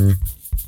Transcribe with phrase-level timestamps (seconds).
[0.00, 0.59] Mm-hmm.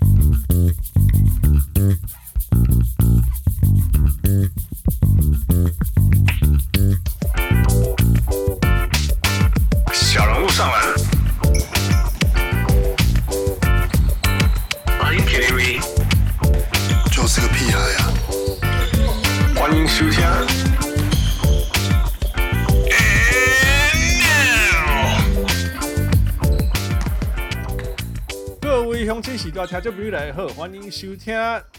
[30.02, 31.32] 多听就不来好，欢迎收听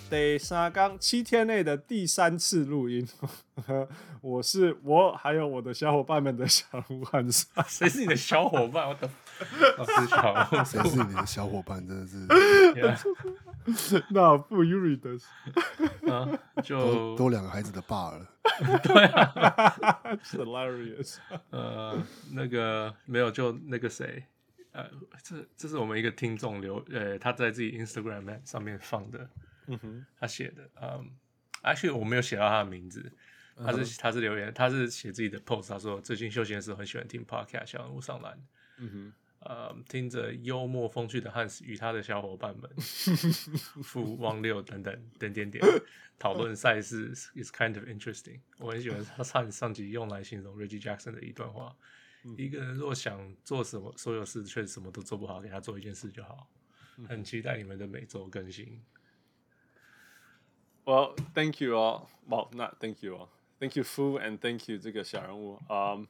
[0.10, 3.06] 第三刚七天内的第三次录音。
[4.22, 7.46] 我是我，还有我的小伙伴们的小人物汉斯。
[7.68, 8.88] 谁是你的小伙伴？
[8.88, 9.10] 我的，
[9.86, 11.86] 是小谁是你的小伙伴？
[11.86, 12.96] 真的
[13.76, 15.26] 是， 那不 you read this
[16.10, 16.30] 啊，
[16.64, 18.26] 就都都两个孩子的爸了。
[18.84, 21.18] 对啊，hilarious。
[21.50, 24.24] 呃，那个没有，就那个谁，
[24.74, 24.92] 呃，
[25.24, 29.30] 这这是我们一个听众留，呃，他在自己 Instagram 上面放的，
[29.68, 31.10] 嗯哼，他写的，嗯
[31.64, 33.12] ，actually 我没有写到他的名字。
[33.56, 38.36] 他是他是留言，他是写自己的 post，他说最近休闲的时候很喜欢听 podcast，小人物上篮，
[38.78, 39.14] 嗯哼，
[39.48, 42.68] 呃，听着幽默风趣的汉斯与他的小伙伴们，
[43.84, 45.64] 富汪六等等等点点
[46.18, 48.40] 讨论赛事，is kind of interesting。
[48.58, 51.76] 我很喜欢他上上集用来形容 Reggie Jackson 的一段话：
[52.38, 56.48] 一个人若想做什么，所有事却什么都做不好，给他做一件事就好。
[57.08, 58.82] 很期待你们的每周更新。
[60.86, 62.08] Well, thank you all.
[62.28, 63.30] Well, not thank you all.
[63.60, 65.58] Thank you, Fu, and thank you 这个小人物。
[65.70, 66.08] Um,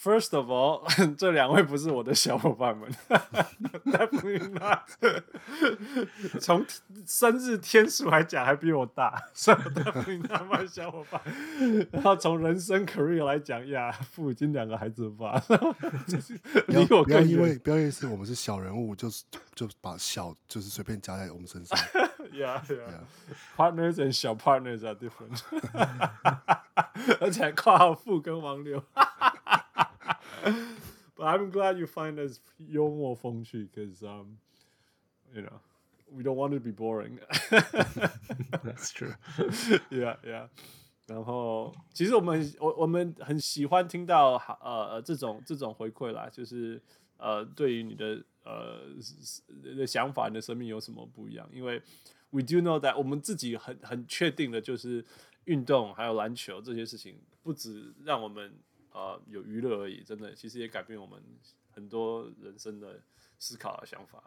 [0.00, 0.86] first of all，
[1.18, 2.88] 这两位不是我的小伙伴们，
[3.84, 4.88] Definitely not。
[6.40, 6.64] 从
[7.06, 11.20] 生日天数来讲，还比我大，所以 Definitely not my 小伙伴。
[11.90, 15.42] 然后从人生 career 来讲，呀，父已经两个孩子吧。
[16.68, 19.24] 离我不要因为不要因为是我们是小人物，就是
[19.54, 21.78] 就把小就是随便加在我们身上。
[22.32, 23.00] Yeah, yeah.
[23.56, 25.40] Partners and 小 partners are different.
[27.20, 28.82] 而且还括号富跟王六。
[31.15, 34.37] But I'm glad you find us 幽默风趣，because um,
[35.33, 35.59] you know,
[36.11, 37.19] we don't want to be boring.
[38.63, 39.13] That's true.
[39.89, 40.49] Yeah, yeah.
[41.05, 46.81] 然后，其实我们我我们很喜欢听到呃这种这种回馈啦，就是
[47.17, 48.79] 呃对于你的呃
[49.75, 51.47] 的想法，你的生命有什么不一样？
[51.51, 51.81] 因为
[52.31, 55.03] we do know that 我们自己很很确定的就是
[55.43, 58.53] 运动还有篮球这些事情，不止让我们
[58.98, 61.22] 呃有娱乐而已，真的其实也改变我们
[61.70, 63.00] 很多人生的
[63.38, 64.24] 思考的想法。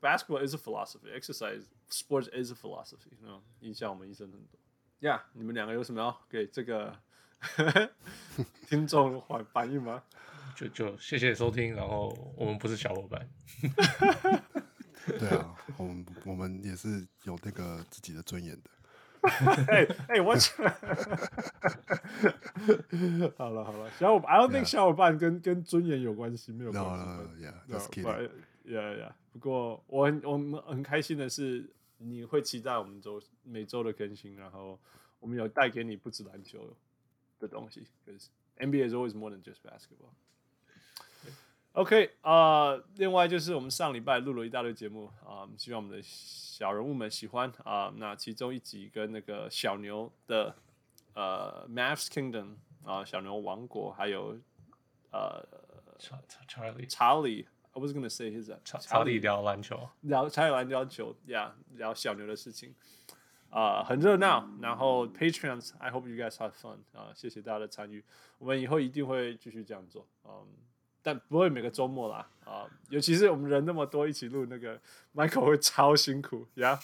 [0.00, 3.10] Basketball is a philosophy, exercise, sports is a philosophy，
[3.60, 4.58] 影响我们一生很多。
[5.00, 6.96] 呀、yeah，你们两个有什么要给这个
[8.68, 10.04] 听众反反应吗？
[10.54, 13.28] 就就谢谢收听，然后我们不是小伙伴。
[15.18, 18.70] 对啊，我们我们也是有那个自己的尊严的。
[19.68, 20.34] 哎哎，我
[23.36, 26.88] 好了好了，小伙伴，I don't think 小伙伴跟跟尊严有关系，没有关系。
[26.88, 28.30] No, yeah, just kidding.
[28.64, 29.12] Yeah, yeah.
[29.32, 34.78] 不过我很我们很开心的是，你会期待我们周每周的更新，然后
[35.20, 36.76] 我们有带给你不止篮球
[37.38, 38.26] 的东西，because
[38.58, 40.12] NBA is always more than just basketball.
[41.74, 47.88] OK 啊、uh，另外就是我们上礼拜录了一大堆节目啊，uh, 希望我们的小人物们喜欢啊。
[47.88, 50.54] Uh, 那其中一集跟那个小牛的
[51.14, 54.38] 呃、uh, Mavs Kingdom 啊、uh, 小牛王国，还有
[55.12, 55.42] 呃
[55.98, 62.74] 查查理查理，I was gonna say his 查查理聊篮球，聊查理聊篮球，Yeah，聊小牛的事情
[63.48, 64.46] 啊，uh, 很热闹。
[64.60, 68.04] 然后 Patreons，I hope you guys have fun 啊，谢谢大家的参与，
[68.36, 70.71] 我们以后一定会继续这样做，嗯、um,。
[71.02, 74.80] 但不会每个周末啦，啊，尤其是我们人那么多一起录，那个
[75.14, 76.78] Michael 会超辛苦，呀，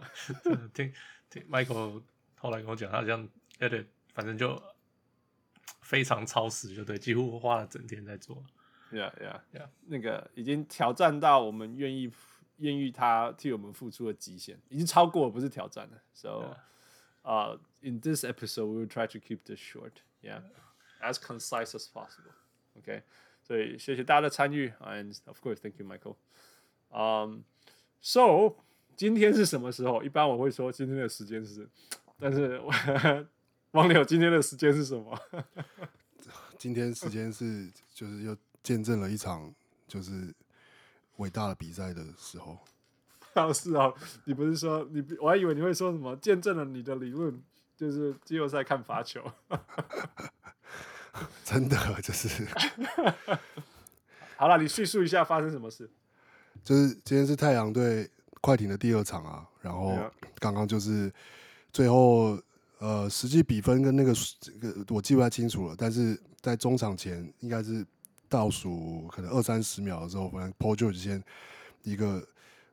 [0.74, 0.92] 听
[1.30, 2.02] 听 Michael
[2.36, 3.28] 后来跟我讲，他这样
[3.58, 4.62] edit，反正就
[5.80, 8.44] 非常超时，就对，几乎花了整天在做，
[8.90, 12.12] 呀呀呀，那个已经挑战到我们愿意
[12.58, 16.56] 愿意他替我们付出的极限，已经超过了，不是挑战了，So，
[17.22, 17.58] 啊、yeah.
[17.58, 23.02] uh,，in this episode we will try to keep this short，yeah，as concise as possible，OK。
[23.46, 26.16] 所以谢谢大家的参与，and of course thank you Michael。
[26.90, 27.44] 嗯
[28.00, 28.56] ，so
[28.96, 30.02] 今天是什么时候？
[30.02, 31.68] 一般我会说今天的时间是，
[32.18, 32.60] 但是
[33.70, 35.16] 王柳今天的时间是什么？
[36.58, 39.54] 今天时间是就是又见证了一场
[39.86, 40.34] 就是
[41.18, 42.58] 伟大的比赛的时候。
[43.34, 43.92] 哦，是啊，
[44.24, 45.04] 你不是说你？
[45.20, 46.16] 我还以为你会说什么？
[46.16, 47.40] 见证了你的理论，
[47.76, 49.22] 就是季后赛看罚球。
[51.44, 52.46] 真的就是，
[54.36, 55.88] 好了，你叙述一下发生什么事。
[56.64, 58.08] 就是今天是太阳队
[58.40, 59.96] 快艇的第二场啊，然后
[60.38, 61.12] 刚刚就是
[61.72, 62.38] 最后
[62.78, 67.86] 呃实际比分跟那个这个我记不太清楚了，但是在中场前应该是
[68.28, 71.22] 倒数可能二三十秒的时候，反正 Paul George 先
[71.82, 72.26] 一个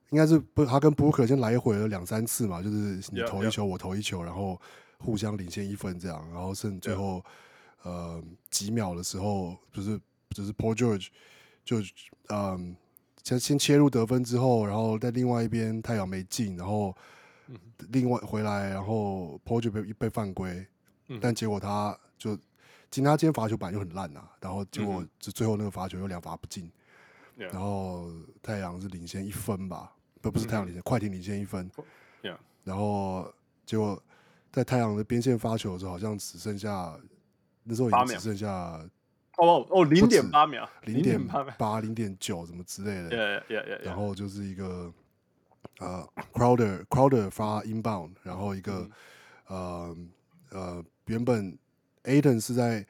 [0.10, 4.60] 应该是不他跟 Booker 先来回了两三次嘛，就是你投一球.我投一球，然后
[4.98, 7.24] 互相领先一分这样，然后剩最后.
[7.84, 10.00] 呃几秒的时候，就是
[10.32, 11.08] 就是 Paul George
[11.64, 11.78] 就
[12.30, 12.76] 嗯。
[13.26, 16.94] 先先切入得分之后，然后在另外一边太阳没进，然后
[17.88, 20.68] 另外回来，然后 Paul 就被被犯规，
[21.22, 22.36] 但结果他就
[22.92, 26.70] 今天他今天罚球板就很烂呐、啊，然后结果就最后那个罚球又两罚不进，
[27.38, 31.72] 然后太阳是领先一分吧，不不是太阳领先，快艇领先一分，
[32.66, 33.34] 然后
[33.66, 34.04] 结果
[34.52, 37.00] 在太阳的边线发球的时候，好像只剩下
[37.64, 38.82] 那时候已经只剩下。
[39.38, 41.20] 哦哦，零点八秒，零点
[41.58, 43.10] 八、零点九，什么之类的。
[43.10, 43.86] Yeah, yeah, yeah, yeah.
[43.86, 44.94] 然后就是一个
[45.80, 48.88] 呃，Crowder Crowder 发 inbound，然后一个、
[49.50, 50.12] 嗯、
[50.52, 51.58] 呃呃，原本
[52.04, 52.86] Ayton 是在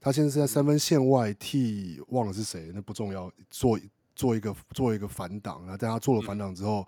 [0.00, 3.78] 他现在是在三分线外替忘了是谁，那不重要，做
[4.16, 6.86] 做一个做一个反挡，然后在他做了反挡之后，嗯、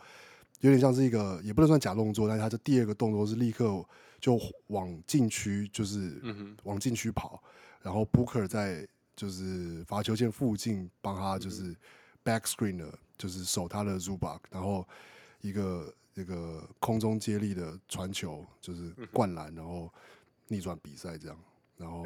[0.63, 3.85] 有点像是一个也不能算假动作，但是他的第二个动作是立刻
[4.21, 6.21] 就往禁区，就是
[6.65, 7.43] 往禁区跑，
[7.83, 8.87] 然后 Booker 在。
[9.17, 11.75] 就是罚球线附近帮他就是
[12.23, 14.87] back screen 的，就是守他的 Zubac，然后
[15.41, 19.91] 一个一个空中接力的传球，就是灌篮，然后
[20.49, 21.39] 逆转比赛这样，
[21.79, 22.05] 然后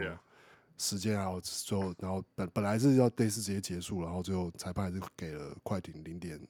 [0.79, 6.41] 时间还有最后，然后本本来是要类似直接结束，然后最后裁判还是给了快艇零点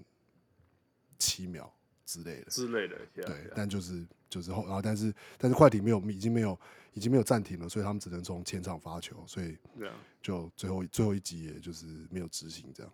[1.18, 1.72] 七秒
[2.10, 6.58] 之类的之类的，对，但就是就是后，然后但是但是快艇没有已经没有。
[6.92, 9.56] 已经没有暂停了，所以他们只能从前场发球，所以
[10.20, 12.92] 就最后最后一集也就是没有执行这样。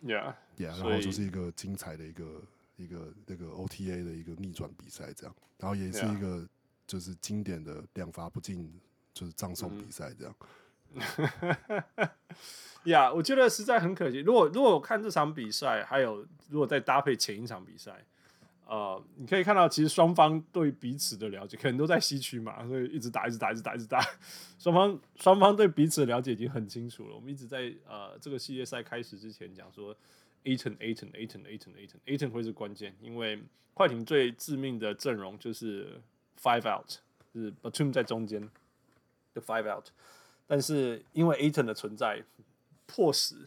[0.00, 2.42] Yeah, yeah，然后就是一个精彩的一个
[2.76, 6.48] 一个那个 OTA 的一个逆转比赛这样，然后也是一个
[6.86, 8.72] 就是经典的两罚不进
[9.12, 10.34] 就是葬送比赛这样。
[12.84, 14.20] 呀， yeah, 我觉得实在很可惜。
[14.20, 18.02] 如果如果我看这场比赛，还有如果再搭配前一场比赛。
[18.68, 24.04] 呃，你可以看到，其实双方对彼此的了解，可能都在西区嘛，所以一直打，一直打，一直打，一直打。
[24.58, 27.14] 双方双方对彼此的了解已经很清楚了。
[27.14, 29.96] 我们一直在呃这个系列赛开始之前讲说
[30.42, 33.40] ，Ayton，Ayton，Ayton，Ayton，Ayton 会是关键，因为
[33.72, 36.00] 快艇最致命的阵容就是
[36.42, 36.88] five out，
[37.32, 38.50] 就是 Batum 在中间
[39.32, 39.86] 的 five out，
[40.48, 42.24] 但是因为 Ayton 的存在，
[42.86, 43.46] 迫使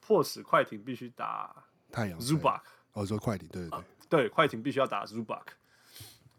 [0.00, 2.60] 迫使快艇必须打太阳 Zubac，
[2.94, 3.80] 哦，说快艇，对对对。
[4.08, 5.42] 对，快艇必须要打 Zubac，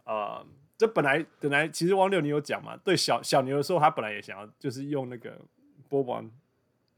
[0.04, 0.44] 啊，
[0.76, 2.76] 这本来本来其实汪六你有讲嘛？
[2.78, 5.40] 对小小牛的时候，他本来也想要就是用那个
[5.88, 6.30] 波王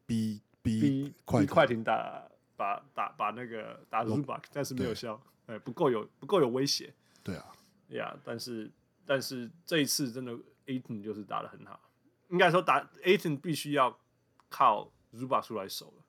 [0.07, 1.15] 逼逼逼
[1.47, 2.23] 快艇打
[2.57, 6.93] 把打把那个打 Zubac，但是没有效，哎，不够有不够有威胁。
[7.23, 7.53] 对啊，
[7.89, 8.71] 呀，但是
[9.05, 10.33] 但是这一次真的
[10.67, 11.79] Ayton 就是打的很好，
[12.29, 13.99] 应该说打 Ayton 必须要
[14.49, 16.02] 靠 Zubac 出来守了。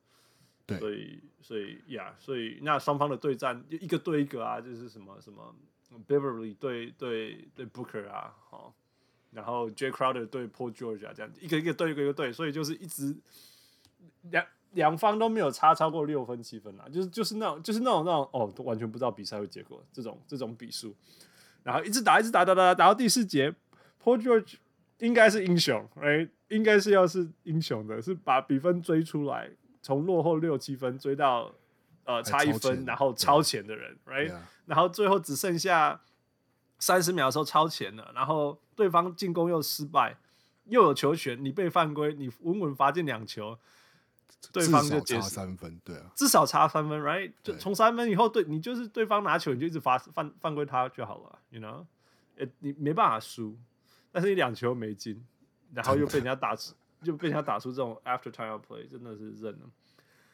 [0.65, 5.53] 对，所以所以呀，所以那双方的对战就一个对一个啊，就是什么什么
[6.07, 8.73] Beverly 对对对 Booker 啊，哦，
[9.31, 13.15] 然后 Jay Crowder 对 Paul George 啊，这样一个一个对一个一个对，所以就是一直
[14.31, 20.95] 两两方都没有差超过六分七分啊，就是就是那种就是那种那种哦，完全不知道比赛会结果这种这种比数，
[21.61, 23.53] 然后一直打一直打打打打，打到第四节
[24.01, 24.55] ，Paul George
[24.99, 29.51] 应该是英雄，哎，应该是要是英雄的，是把比分追出来。
[29.83, 31.53] 从落后六七分追到
[32.05, 34.39] 呃差一分，然后超前的人，right？Yeah.
[34.65, 35.99] 然后最后只剩下
[36.79, 40.17] 三十秒的时候超前了，然后对方进攻又失败，
[40.63, 43.59] 又有球权，你被犯规，你稳稳罚进两球，
[44.53, 47.33] 对方就差三分，对啊，至少差三分，right？
[47.43, 51.85] 就从三分以后，对你就是对方拿球，你就一直罚犯犯规他就好了，you know？
[52.37, 53.57] 诶，你没办法输，
[54.13, 55.21] 但是你两球没进，
[55.73, 56.73] 然后又被人家打死。
[57.03, 59.69] 就被他打出这种 after timeout play，真的是认了。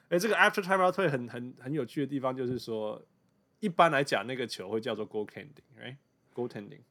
[0.09, 3.01] 哎，这个 after timeout play 很很很有趣的地方就是说，
[3.59, 6.81] 一般来讲那个球会叫做 goaltending，right？goaltending。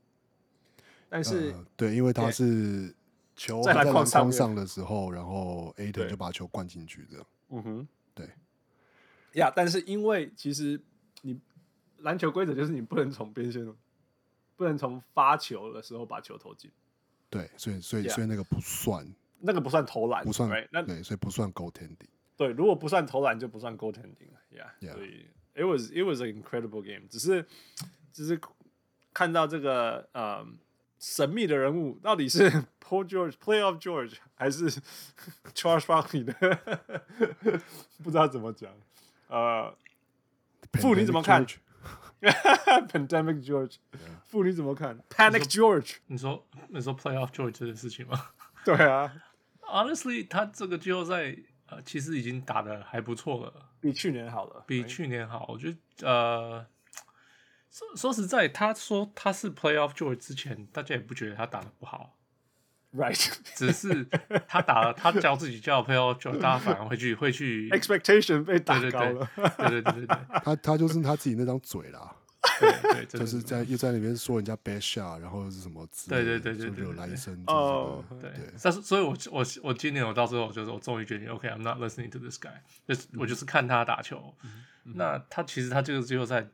[1.08, 2.94] 但是、呃、对，因为他是
[3.34, 7.26] 球在篮筐上的时候，然后 Ayton 就把球灌进去，这样。
[7.48, 8.28] 嗯哼，对。
[9.32, 10.80] 呀，但是因为其实
[11.22, 11.40] 你
[11.98, 13.66] 篮球规则就是你不能从边线，
[14.54, 16.70] 不能从发球的时候把球投进。
[17.30, 19.06] 对，所以所以所以那个不算。
[19.40, 20.66] 那个不算投篮，不算 right?
[20.70, 22.08] 那对，所以不算 goaltending。
[22.36, 24.40] 对，如果不算投篮，就不算 goaltending 了
[24.80, 24.92] ，yeah。
[24.92, 27.06] 所以 it was it was an incredible game。
[27.08, 27.44] 只是
[28.12, 28.40] 只是
[29.12, 30.46] 看到这个呃
[30.98, 34.70] 神秘的人物，到底是 Paul George Playoff George 还是
[35.52, 36.34] Charles Barkley 的，
[38.02, 38.72] 不知道怎么讲。
[39.28, 39.74] 呃，
[40.74, 41.44] 傅你怎么看
[42.20, 43.76] ？Pandemic George，
[44.24, 48.30] 傅你怎么看？Panic George，你说你说 Playoff George 这件事情吗？
[48.64, 49.12] 对啊
[49.68, 55.46] ，Honestly，他这个季后赛呃其实已经打的还不错了，比去年好了，比去年好。
[55.48, 56.66] 我觉得呃
[57.70, 62.14] 说说实在，他说他是 Playoff George 之前，大家也不觉得他打的不好。
[62.90, 64.06] Right，只是
[64.48, 69.30] 他打了，他叫自己叫 Playoff George，大家反而会去 会去 expectation 被打高了。
[69.58, 72.16] 对对对对对，他他就是他自己那张嘴啦。
[72.60, 77.42] 对对， 就是在又在那边说人家 bad shot，然后又是什么字，对对对对，就有来一身。
[77.46, 78.30] 哦，对。
[78.62, 84.34] 但是，所以我我我今年我到最后就是我终于决定，OK，I'm not listening to this guy，就是我就是看他打球。
[84.84, 86.46] 那他其实他这个季后赛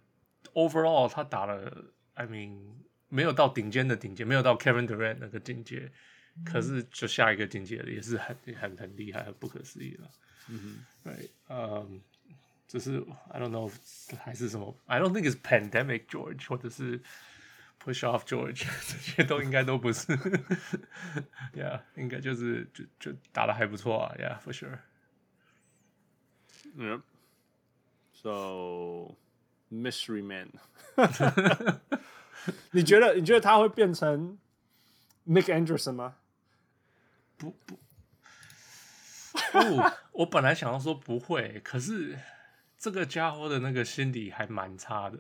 [0.55, 1.85] overall 他打了
[2.15, 2.59] ，I mean
[3.09, 5.93] 没有到顶尖的顶尖，没有到 Kevin Durant 那个境界。
[6.45, 10.11] 可是，就下一个境界也是很很很厉害、很不可思议了。
[10.49, 12.01] 嗯哼，对，嗯，
[12.67, 13.73] 只是 I don't know
[14.19, 17.01] 还是什么，I don't think it's pandemic George 或者是
[17.83, 20.17] push off George 这些都应该都不是。
[21.53, 24.79] Yeah，应该就是就就打的还不错啊，Yeah，for sure。
[26.77, 27.03] Yep.
[28.13, 29.17] So
[29.71, 30.51] mystery man，
[32.71, 34.39] 你觉得你觉得他会变成
[35.27, 36.17] Nick Anderson 吗？
[37.37, 37.77] 不不，
[39.53, 42.19] 不，我本来想要说不会，可是
[42.85, 45.19] 这个家伙的那个心理还蛮差的。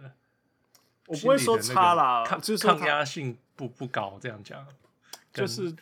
[1.06, 4.66] 我不会说差啦，抗就是抗压性不不高，这样讲，
[5.33, 5.75] 就是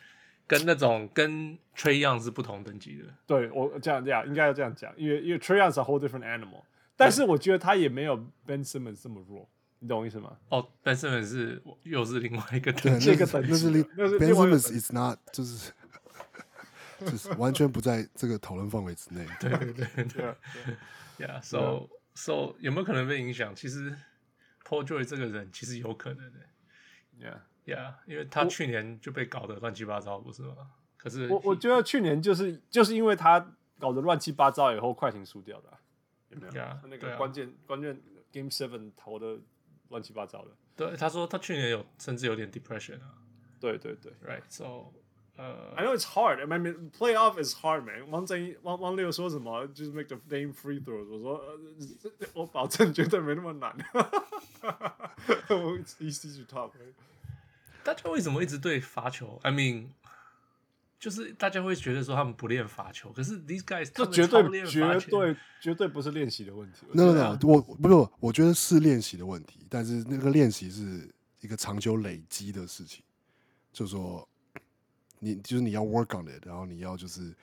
[0.47, 3.03] 跟那种跟 Trae Young 是不同等级的。
[3.27, 6.61] 对我这样这样应该要这样讲，因为因为 Trae Young 是 a whole different animal，
[6.95, 9.49] 但是我觉得他也没有 Ben Simmons 这么弱。
[9.79, 10.37] 你懂我意思吗？
[10.47, 13.25] 哦，Ben Simmons 是又是另外一个等级，那
[13.57, 15.73] 是那是 Ben Simmons is not 就是。
[17.03, 19.27] 就是完全不在这个讨论范围之内。
[19.37, 20.35] 对对对对
[21.25, 23.55] ，Yeah，so so 有没有可能被影响？
[23.55, 23.95] 其实
[24.63, 26.39] Paul George 这个人其实有可能的。
[27.19, 30.71] Yeah Yeah，因为他去年就被搞得乱七八糟，不是吗？
[30.97, 35.77] 可是我我觉得去年就是就是因为他搞得乱七八糟以后，快艇输掉的，
[36.29, 38.01] 有没有？Yeah，那个关键关键
[38.31, 39.39] Game Seven 投的
[39.89, 40.51] 乱七八糟的。
[40.75, 43.15] 对，他说他去年有甚至有点 depression 啊。
[43.59, 44.91] 对对对，Right，so。
[45.35, 46.39] 呃、uh,，I know it's hard.
[46.39, 48.07] I mean, playoff is hard, man.
[48.07, 49.65] 王正王王六说什么？
[49.73, 51.07] 就是 make the damn free throws。
[51.07, 51.57] 我说，呃、
[52.35, 53.75] 我保证绝对没那么难。
[55.47, 56.73] It's easy to talk.
[57.83, 59.87] 大家为什么一直对罚球？I mean，
[60.99, 66.85] 就是大家会觉得说他们不练罚球，可是 these guys 这绝对绝对绝对不是练习的问题。
[66.91, 71.09] No no no，我不是，我觉得是练习的问题，但是那个练习是
[71.41, 73.03] 一个长久累积的事情，
[73.71, 74.29] 就是说。
[75.23, 77.33] 你就是你要 work on it，然后你要就是，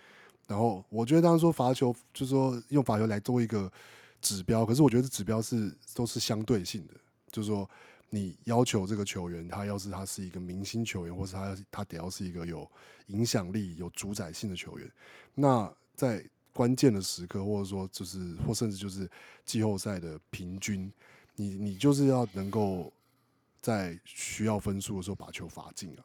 [0.46, 3.72] 然后我觉得当时说罚球，就是说用罚球来做一个
[4.20, 6.94] 指标，可是我觉得指标是都是相对性的，
[7.32, 7.68] 就是说
[8.10, 12.70] 你要求这个球员，他要是他是一个明星球员，或是他他得要是一个有
[13.06, 14.92] 影响力、有主宰性的球员，
[15.34, 16.22] 那在
[16.52, 19.08] 关键的时刻，或者说就是或甚至就是
[19.46, 20.92] 季后赛的平均，
[21.36, 22.92] 你你就是要能够
[23.62, 26.04] 在需要分数的时候把球罚进啊，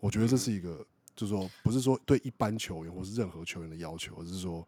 [0.00, 0.84] 我觉得这是一个。
[1.16, 4.66] 就是说，不是说对一般球员或是任何球员的要求，而是说，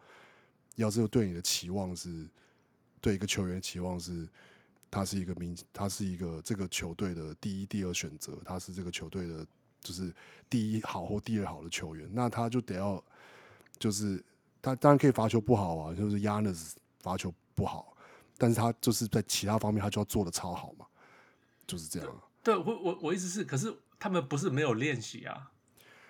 [0.76, 2.26] 要是对你的期望是，
[3.00, 4.28] 对一个球员的期望是，
[4.90, 9.46] 他是一个明，他是一个这个球队的第一、第二选择，他是这个球队的，
[9.80, 10.14] 就是
[10.48, 13.02] 第一好或第二好的球员，那他就得要，
[13.78, 14.22] 就是
[14.62, 17.96] 他当然可以罚球不好啊，就是 Yanis 罚球不好，
[18.38, 20.86] 但是他就是在其他方面他就要做的超好嘛，
[21.66, 22.22] 就是这样。
[22.44, 25.50] 对我我我意思是，可是他们不是没有练习啊。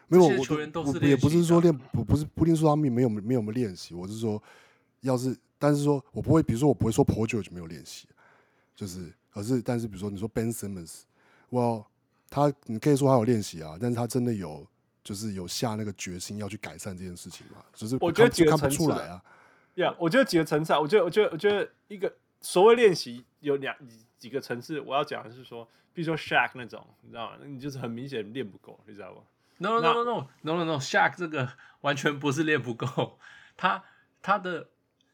[0.08, 4.40] 没有，我我也不是说练，不不是不一定说他们没有没有没有练习，我是说，
[5.00, 8.06] 要是但是说我不会，比如说我不会说 Paul George 没有练习，
[8.74, 11.84] 就是，而是但是比如说你说 Ben Simmons，well，
[12.30, 14.66] 他你可以说他有练习啊，但是他真的有
[15.02, 17.64] 就是有下那个决心要去改善这件事情嘛？
[17.74, 19.22] 就是我觉得几个看不出来啊。
[19.74, 23.74] 呀，yeah, 我觉得几个层次啊，我觉得我觉得我觉得一个所谓练习有两
[24.18, 27.36] 几个层次，我要讲的是说，比如说 Shaq 那种，你知道吗？
[27.40, 29.22] 那你就是很明显练不够，你知道吗
[29.58, 30.56] ？No no no no no.
[30.56, 31.48] No no Shaq 这个
[31.80, 33.18] 完全不是练不够，
[33.56, 33.82] 他
[34.20, 34.68] 他的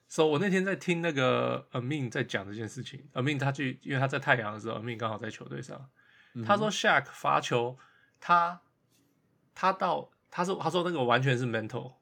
[0.09, 5.89] ，so 我那天在听那个 Amin 在讲这件事情，Amin 他去，因为他在太阳的时候，Amin 刚好在球队上，
[6.47, 7.79] 他说 Shaq 罚球，
[8.21, 8.61] 他
[9.55, 11.95] 他到他说他说那个完全是 mental，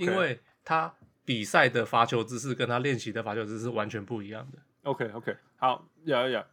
[0.00, 4.58] 因为他比赛的罚球姿势跟他练习的罚球姿势完全不一样的。
[4.82, 6.44] OK OK，好，有有，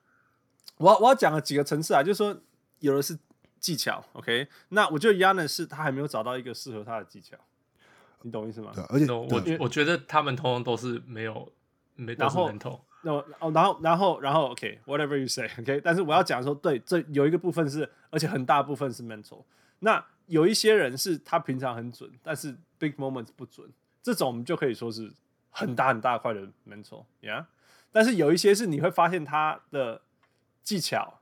[0.77, 2.41] 我我要讲了几个层次啊，就是说
[2.79, 3.17] 有的是。
[3.59, 7.37] 技巧，OK，那我觉得 Giannis 是他还没有找到一个适合他的技巧，
[8.21, 8.71] 你懂意思吗？
[8.73, 11.51] 对，而且我我觉得他们通通都是没有
[11.95, 12.51] 没，然后
[13.01, 15.81] 那哦，然后然后然后，OK，whatever、okay, you say，OK、okay?。
[15.81, 19.43] 但是我要讲说，对，这有一个部分是，而且很大部分是 mental。
[19.79, 23.71] 那有一些人是他平常很准，但是 big moments 不准，
[24.03, 25.13] 这种我们就可以说是
[25.49, 27.45] 很大很大块的 mental，yeah。
[27.91, 30.01] 但是有一些是你会发现他的
[30.61, 31.21] 技巧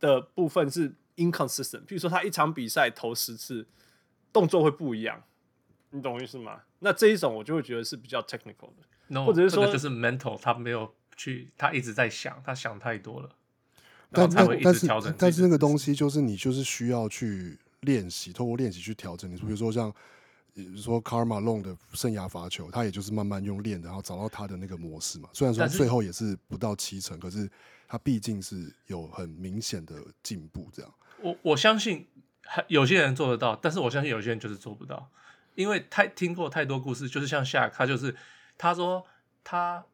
[0.00, 3.66] 的部分是 inconsistent，譬如说他一场比赛投十次，
[4.32, 5.22] 动作会不一样，
[5.90, 6.62] 你懂我意思吗？
[6.78, 8.82] 那这一种我就会觉得是比较 technical 的。
[9.08, 13.30] No, 或者是说，这个就是 mental，他没有去，他一直在想，他想太多了，
[14.10, 15.14] 但才会一直调整。
[15.18, 19.30] 但是那个东西就是你就是需要去练习，透过练习去调整。
[19.30, 19.90] 你比如说像，
[20.52, 25.30] 比如说 Karl Malone 的生涯罚球，他也就是慢慢用练，然后找到他的那个模式嘛。
[25.32, 27.50] 虽然说最后也是不到七成，可是
[27.88, 30.68] 他毕竟是有很明显的进步。
[30.70, 32.06] 这样，我我相信
[32.66, 35.10] 有些人做得到，但是我相信有些人就是做不到，
[35.54, 38.14] 因为太听过太多故事，就是像夏他就是。
[38.60, 39.06] 他说
[39.44, 39.84] 他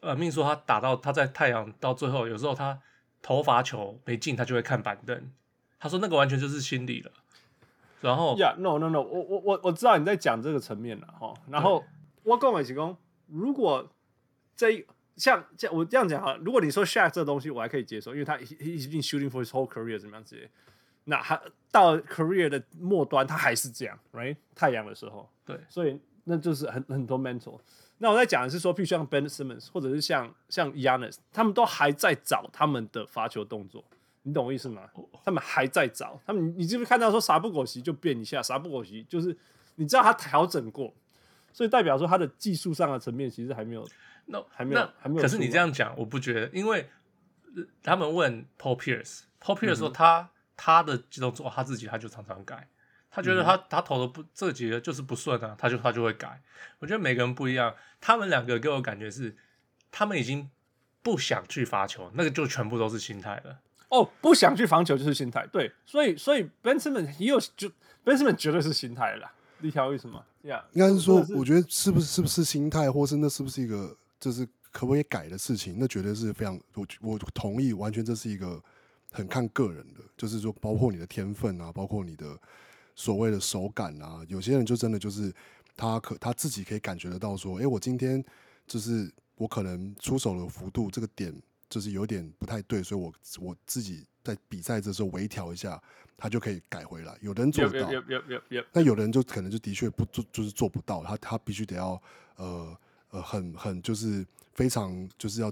[0.00, 2.78] 呃，命说他打到他在太阳到最后，有时候他
[3.22, 5.32] 投罚球没进，他就会看板凳。
[5.78, 7.10] 他说那个完全就是心理了。
[8.02, 11.32] 然后，Yeah，no no no，我我我我知道你在讲这个层面了哈。
[11.48, 11.82] 然后
[12.24, 12.94] 我跟我提供，
[13.26, 13.90] 如果
[14.54, 20.50] 这像这我这样讲哈，如果你说 Shaq 这东西我还可以接受，因为他 he he's been shooting for his whole career 怎么样之类。
[21.10, 21.40] 那他
[21.72, 24.36] 到 career 的末端，他还是这样，right？
[24.54, 27.58] 太阳的时候，对，所以那就是很很多 mental。
[27.98, 33.84] 那我在讲的是说，譬如像 Ben Simmons 或者是像像 Giannis，他们都还在找他们的罚球动作，
[34.22, 34.88] 你懂我意思吗？
[35.24, 39.36] 他们还在找，他们你是不是看到说啥不狗席就变一下，啥不狗席就是
[39.74, 40.94] 你知道他调整过，
[41.52, 43.86] 所以代表说他的技术上的层面其实还没有，
[44.26, 45.22] 那还没有还没有。
[45.22, 46.88] 可是你这样讲，我不觉得，因为
[47.82, 50.28] 他们问 Paul Pierce，Paul Pierce 说他、嗯、
[50.62, 52.68] 他的动作他自己他就常常改。
[53.10, 56.38] 他觉得他、嗯、他投的不这几个就是不顺啊，他就他就会改。
[56.78, 59.34] 我觉得每个人不一样，他们两个给我感觉是，
[59.90, 60.50] 他们已经
[61.02, 63.58] 不想去罚球，那个就全部都是心态了。
[63.88, 67.70] 哦，不想去防球就是心态，对，所以所以 Ben Simmons 也有就
[68.04, 69.32] Ben Simmons 绝对是心态了。
[69.62, 70.22] 一条为什么？
[70.42, 75.76] 呀，应该是说，我觉得是不是是不是心态，或是那是不是一个就是可不可以改的事情？
[75.80, 78.62] 那绝对是非常我我同意，完全这是一个
[79.10, 82.38] 很看个人的，就是说包括你的天分啊，包括你的。
[82.96, 85.32] 所谓的手感啊，有些人就真的就是
[85.74, 88.22] 他可他自己可以感觉得到说，哎、欸，我今天
[88.66, 91.34] 就是我可能出手的幅度这个点
[91.70, 95.82] 就是有点不太对，所以我我自己在比赛的时候微调一下，
[96.14, 97.16] 他就可以改回来。
[97.22, 97.90] 有的人做得到，
[98.72, 101.02] 那有的人就可能就的确不做，就是做不到。
[101.02, 102.02] 他他必须得要
[102.36, 102.76] 呃
[103.10, 105.50] 呃很很就是非常就是要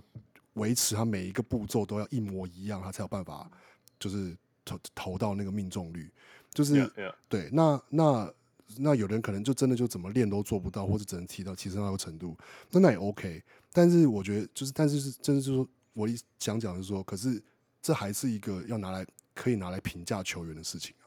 [0.58, 3.50] 维持他每一个步骤都要一模一样，他才有办法
[3.98, 6.10] 就是投投到那个命中率。
[6.52, 7.14] 就是、yeah, yeah.
[7.28, 8.32] 对，那那
[8.78, 12.36] 那有人可能就真的就怎么练都做不到，或者只能提到提升到一个程度，
[12.70, 13.42] 那那也 OK。
[13.72, 17.40] 但是我觉得就是，但是是真的就是说，我一想讲的是说，可是
[17.80, 21.04] 这还是一个要拿来可以拿来评价球员的事情啊。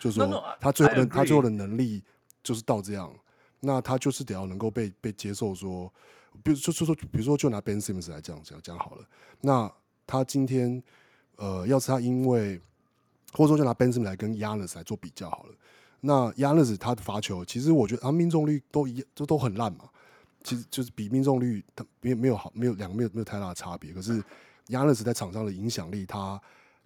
[0.00, 2.02] 就是说他最后的 no, no, 他最后的能力
[2.42, 3.12] 就是到这样，
[3.60, 5.92] 那他就是得要能够被被接受说，
[6.42, 9.06] 比如就就说比如说就拿 Ben Simmons 来讲讲讲好了，
[9.40, 9.72] 那
[10.06, 10.82] 他今天
[11.36, 12.60] 呃，要是他因为
[13.32, 15.54] 或者说就拿 Ben Simmons 来跟 Yanis 来做比较好了。
[16.00, 19.88] 那 Yanis 他的罚球，其实我觉得他命中率都一都都很烂嘛。
[20.44, 23.92] 其实就是比命中率他没没有好，没有两个没有没有太大的差别。
[23.92, 24.22] 可是
[24.68, 26.40] Yanis 在场上的影响力，他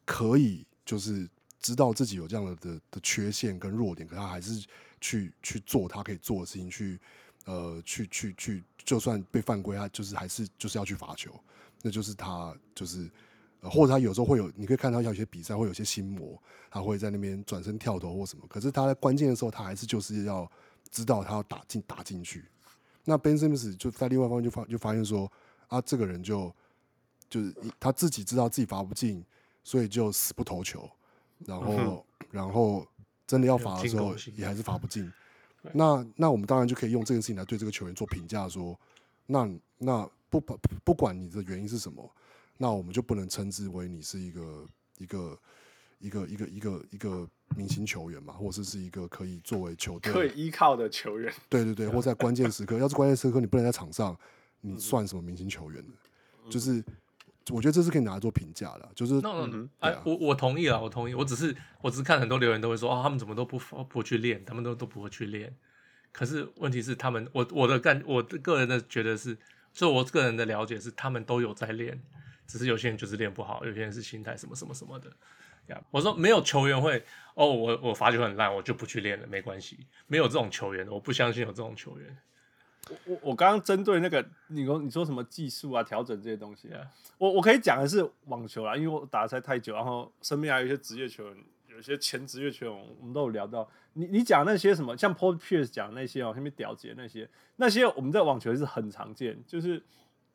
[0.06, 1.28] 可以就是
[1.60, 4.64] 知道自己有这样的的的缺陷跟弱点，可他还是
[5.00, 6.98] 去去做他可以做的事情，去
[7.44, 11.30] 呃去去去，就算被犯规，他就是还是就是要去罚球。
[11.82, 13.08] 那就是他就是。
[13.62, 18.42] 或者他有时候会有，你可以看到有些比赛会有些心魔，他会在那边转身跳投或什么。
[18.48, 20.50] 可是他在关键的时候，他还是就是要
[20.90, 22.46] 知道他要打进打进去。
[23.04, 25.30] 那 Ben Simmons 就在另外一方面就发就发现说
[25.68, 26.50] 啊，这个人就
[27.28, 29.22] 就是他自己知道自己罚不进，
[29.62, 30.88] 所以就死不投球，
[31.44, 32.86] 然后、嗯、然后
[33.26, 35.12] 真的要罚的时候也还是罚不进。
[35.72, 38.78] 那那我们当然就可以用这件事情来对这个球员做评价，说
[39.26, 42.10] 那那不不不管你的原因是什么。
[42.62, 44.66] 那我们就不能称之为你是一个
[44.98, 45.38] 一个
[45.98, 51.32] 一个一个一个一个明星球员嘛，或者是一个可以作为球队可以依靠的球员。
[51.48, 54.14] 对对对，或在关键时刻，要是关键时刻你不能在场上，
[54.60, 55.92] 你算什么明星球员呢？
[56.44, 56.84] 嗯、就是
[57.50, 59.20] 我觉得这是可以拿来做评价的，就是。
[59.20, 59.30] 那
[59.80, 61.14] 哎，我我同意啊，我同意。
[61.14, 63.58] 我只是我只是看很多留言都会说啊、哦，他们怎么都不
[63.88, 65.54] 不去练，他们都都不会去练。
[66.12, 69.36] 可是问题是，他们我我的感我的个人的觉得是，
[69.72, 72.02] 所以我个人的了解是，他们都有在练。
[72.46, 75.08] 只是有些人就是练不好，有些人是心态什么什么什么的。
[75.68, 82.18] 呀，我说没有球员会哦，我我罚球很烂，我就不去练了，没关系，没有这种球员，我不相信有这种球员。
[82.88, 86.80] 我我我刚刚针对那个你说你说什么技术啊调整这些东西啊.
[87.18, 91.36] 我我可以讲的是网球啦，因为我打的才太久，然后身边还有一些职业球员，
[91.68, 93.68] 有一些前职业球员，我们都有聊到。
[93.92, 99.78] 你你讲那些什么，像 Paul Pierce 讲那些哦，下面屌节那些，那些我们在网球是很常见，就是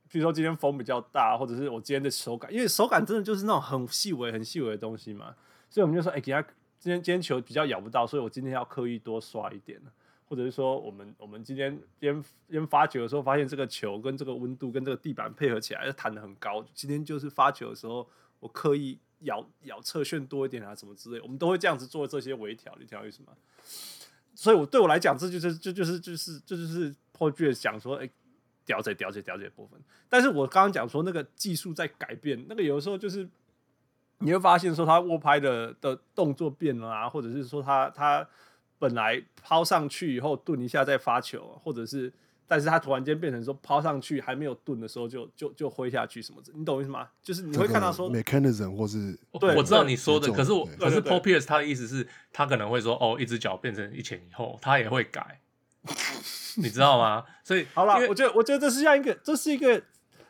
[0.10, 5.36] 比如说今天风比较大，或者是我今天的手感，因为手感真的就是那种很细微、很细微的东西嘛，
[5.70, 6.42] 所以我们就说，哎、欸，给他
[6.78, 9.82] 今天今天球比较咬不到，所以我今天要刻意多刷一点。
[10.28, 16.66] 或者是说，我们我们今天边边发球的时候，发现这个球跟这个温度跟这个地板配合起来，弹的很高。
[16.74, 18.08] 今天就是发球的时候，
[18.40, 22.76] 我刻意咬咬侧旋多一点啊，什么之类，我们都会这样子做这些微调。
[22.80, 23.34] 你听我意思吗？
[24.34, 28.10] 所以，我对我来讲，这就是这就是就是这就是 Paul Pierce 讲说，哎，
[28.66, 29.80] 调节调节调节部分。
[30.10, 33.30] 但是我刚刚讲说那个技术在改变，那个有的时候就是
[34.18, 38.28] 你会发现说他握拍的的动作变了啊，或者是说他他。
[38.86, 42.14] 本来抛上去以后顿一下再发球，或者是，
[42.48, 47.10] 但是他突然间变成说抛上去还没有顿的时候就就就挥下去什么的，你懂我意思吗？
[47.24, 55.42] 就是你会看到说 mechanism 或是对，我知道你说的，可是我可是 Paul Pierce 他的意思是，他可能会说哦，一只脚变成一前一后，他也会改，
[56.58, 57.26] 你知道吗？
[57.44, 59.82] 所以好了，我觉得我觉得这是像一个，这是一个，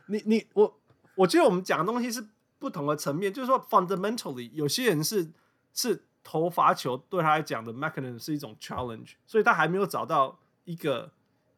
[0.06, 0.80] 你你我
[1.16, 2.26] 我觉得我们讲的东西是
[2.58, 5.32] 不同的层面，就是说 fundamentally 有些人是
[5.74, 6.06] 是。
[6.26, 11.12] 投罚球对他来讲的 mechanism 是一种 challenge，所以他还没有找到一个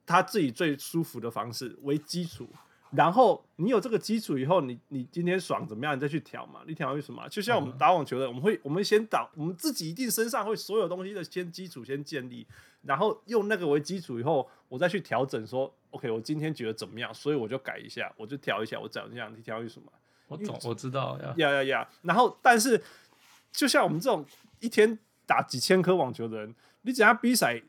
[0.06, 2.48] 他自己最舒服的方式为基础。
[2.92, 6.62] 然后你有这个基础以后，你你今天爽怎么样，你再去调嘛。
[6.66, 7.28] 你调为什么？
[7.28, 12.48] 就像我们打网球的，我们会我们先打，我们自己一定身上会所有东西的先基础先建立，
[12.84, 19.34] 然后用那个为基础以后，我再去调整说，OK，我今天觉得怎么样，所以我就改一下，我就调一下，我怎样？
[19.36, 19.92] 你调为什么？
[20.30, 21.90] 我懂，我知道呀呀呀呀。
[22.02, 22.82] 然后，但是
[23.58, 24.24] 就像我们这种。
[24.60, 27.62] 一天打几千颗网球的人，你只要比赛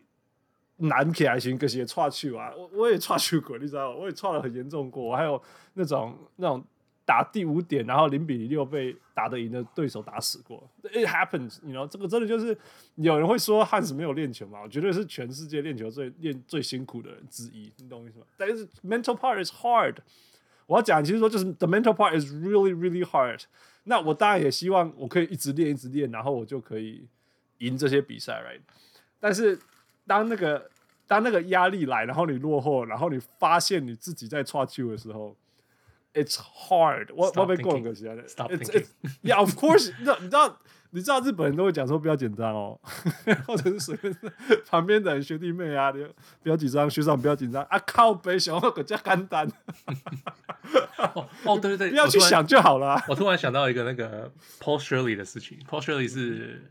[0.77, 2.51] 难起来行，可是也踹球啊！
[2.57, 3.95] 我我也踹球过，你知道？
[3.95, 5.05] 我也差得很严重过。
[5.05, 5.39] 我还有
[5.75, 6.65] 那种那种
[7.05, 10.67] 打第五点，然后零比零六被打得赢的对手打死过。
[10.83, 12.57] It happens，你 you know 这个真的就是
[12.95, 14.63] 有人会说汉斯没有练球嘛？
[14.63, 18.25] 我绝对是全世界练球最练最辛苦的人之一，你懂我意思吗？
[18.39, 19.97] 但是 mental part is hard。
[20.67, 23.43] 我要讲，其实说就是 the mental part is really really hard。
[23.89, 27.09] 那我当然也希望我可以一直练，一直练，然后我就可以
[27.59, 28.61] 赢这些比赛，right？
[29.19, 29.59] 但是
[30.07, 30.71] 当那个
[31.07, 35.35] 当那个压力来，然后你落后，然后你发现你自己在刷球的时候
[36.13, 37.33] ，it's hard 我。
[37.35, 38.89] 我我被过很可惜啊！Stop it's, it's,
[39.23, 40.05] yeah, of course 你。
[40.21, 40.59] 你知道
[40.91, 42.81] 你知道日本人都会讲说不要紧张哦，
[43.47, 44.15] 或者是随便
[44.67, 46.07] 旁边的人学弟妹啊，你
[46.43, 49.47] 不要紧张，学长不要紧张啊，靠北小个加简单。
[51.15, 53.03] 哦哦，对对对， 不要去想就好了。
[53.09, 56.71] 我突然想到一个那个 Paul Shirley 的事情，Paul Shirley 是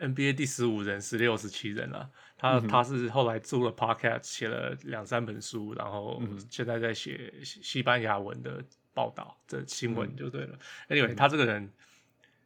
[0.00, 2.08] NBA 第十五人，十六十七人啊。
[2.38, 8.60] 他、嗯、他是后来做了 Podcast，写了两三本书，然后现在在写西班牙文的
[8.92, 10.58] 报道这新闻就对了。
[10.88, 11.70] 嗯、Anyway，他这个人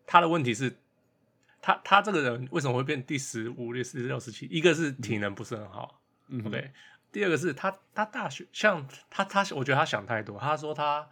[0.07, 0.71] 他的问题是，
[1.67, 4.47] 他他这个人为什么会变第十五、第十六、十七？
[4.47, 6.71] 一个是体能不是很好，嗯，OK。
[7.11, 10.39] 第二个是他，他大学像他他，我觉得他想太多。
[10.39, 11.05] 他说他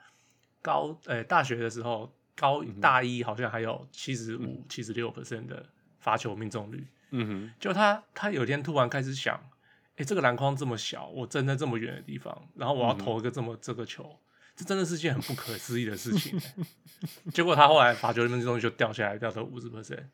[0.63, 5.67] 高诶、欸、大学的时候高大一好像还有七十五、七十六 percent 的
[5.99, 6.87] 罚球命中率。
[7.11, 14.21] 嗯哼，就他他有一天突然开始想，哎、欸，这个篮筐这么小，我站在这么远的地方，然后我要投一个这么这个球，
[14.55, 17.31] 这真的是件很不可思议的事情、欸。
[17.33, 20.05] 结果他后来罚球命中率就掉下来，掉到五十 percent。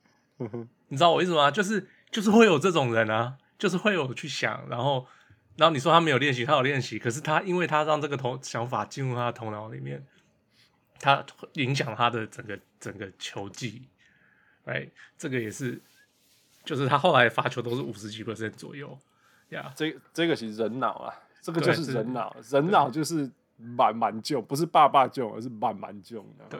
[0.88, 1.50] 你知道我意思吗？
[1.50, 5.06] 就是就是会有这种人啊，就是会有去想，然后。
[5.56, 10.02] 然后你说他没有练习，他有练习，可是他因为他让这个头想法进入他的头脑里面，
[10.98, 11.22] 他
[11.54, 13.82] 影响他的整个整个球技，
[14.64, 15.78] 哎，这个也是，
[16.64, 18.96] 就是他后来发球都是五十几 percent 左右，
[19.50, 26.58] 呀、yeah，这这个其实人脑啊，这个就是人脑，人脑就是满满救，不是爸爸救，而是满满救，对，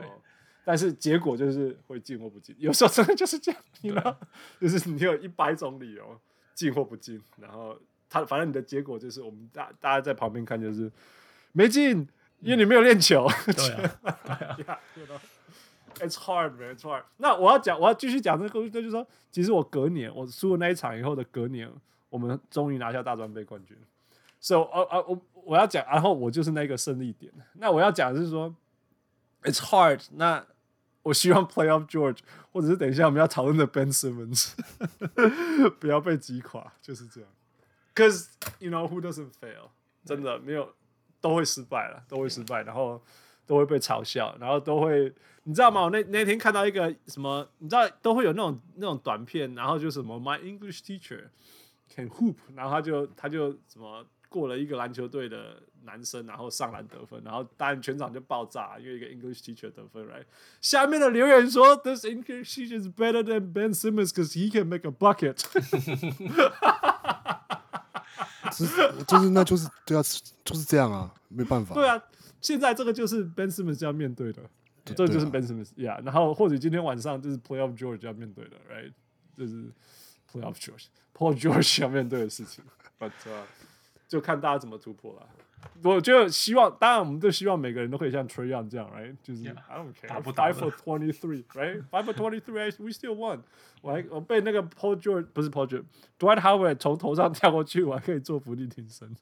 [0.64, 4.16] 但是结果就是会进或不进，有时候真的就是这样，你知道，
[4.61, 6.20] 就是你有一百种理由
[6.55, 7.77] 进或不进，然后。
[8.12, 10.90] 他反正你的结果就是，我们大大家在旁边看就是
[11.53, 12.09] 没进，
[12.40, 13.25] 因为你没有练球。
[13.46, 13.70] 对
[14.66, 14.81] 啊，
[16.01, 16.75] It's hard, man.
[16.75, 17.05] It's hard.
[17.18, 21.70] 那我要讲，我要继续讲这个故事，就是说，其实我隔年我输了那一场以后的隔年，
[22.09, 23.77] 我们终于拿下大专杯冠军。
[24.40, 27.33] So，呃呃，我我要讲，然后我就是那个胜利点。
[27.53, 28.53] 那我要讲的是说
[29.42, 30.03] ，It's hard。
[30.12, 30.46] 那
[31.03, 32.18] 我希望 Playoff George，
[32.53, 34.53] 或者是等一下我们要讨论的 Ben Simmons，
[35.79, 37.31] 不要被击垮，就是这样。
[37.94, 39.70] Cause you know who doesn't fail，
[40.05, 40.74] 真的没有
[41.20, 43.03] 都会失败了，都会失败，然后
[43.46, 45.12] 都会被嘲笑，然后都会，
[45.44, 45.83] 你知道吗？
[45.83, 51.29] 我那那天看到一个什么，你知道都会有那种那种短片，然后就什么 My English teacher
[51.94, 60.24] can hoop，然后他就他就什么过了一个篮球队的男生，然后上篮得分，然后当然全场就爆炸，因为一个 English teacher 得分，right？
[60.62, 65.44] 下面的留言说，This English teacher is better than Ben Simmons because he can make a bucket。
[68.56, 70.02] 就是就是那就是对啊，
[70.44, 71.74] 就是这样啊，没办法。
[71.74, 72.02] 对啊，
[72.40, 74.42] 现在这个就是 Ben Simmons 要面对的，
[74.84, 76.02] 这个就是 Ben Simmons，yeah。
[76.04, 78.92] 然后或者今天晚上就是 Playoff George 要面对的，right？
[79.36, 79.72] 就是
[80.30, 82.62] Playoff George，Paul George 要面对的事情
[82.98, 83.44] ，but、uh,
[84.11, 85.27] 就看大家怎么突破了。
[85.85, 89.14] 我觉得希望，当然我们都希望每个人都可以像 Trae Young 这样，right？
[89.23, 93.40] 就是 Yeah, I don't care，打不打 five for twenty three，right？five for twenty three，we still won。
[93.83, 99.14] 我还我被那个 Paul George 不是 Paul George，Dwight Howard 从头上跳过去，我还可以做伏地挺身。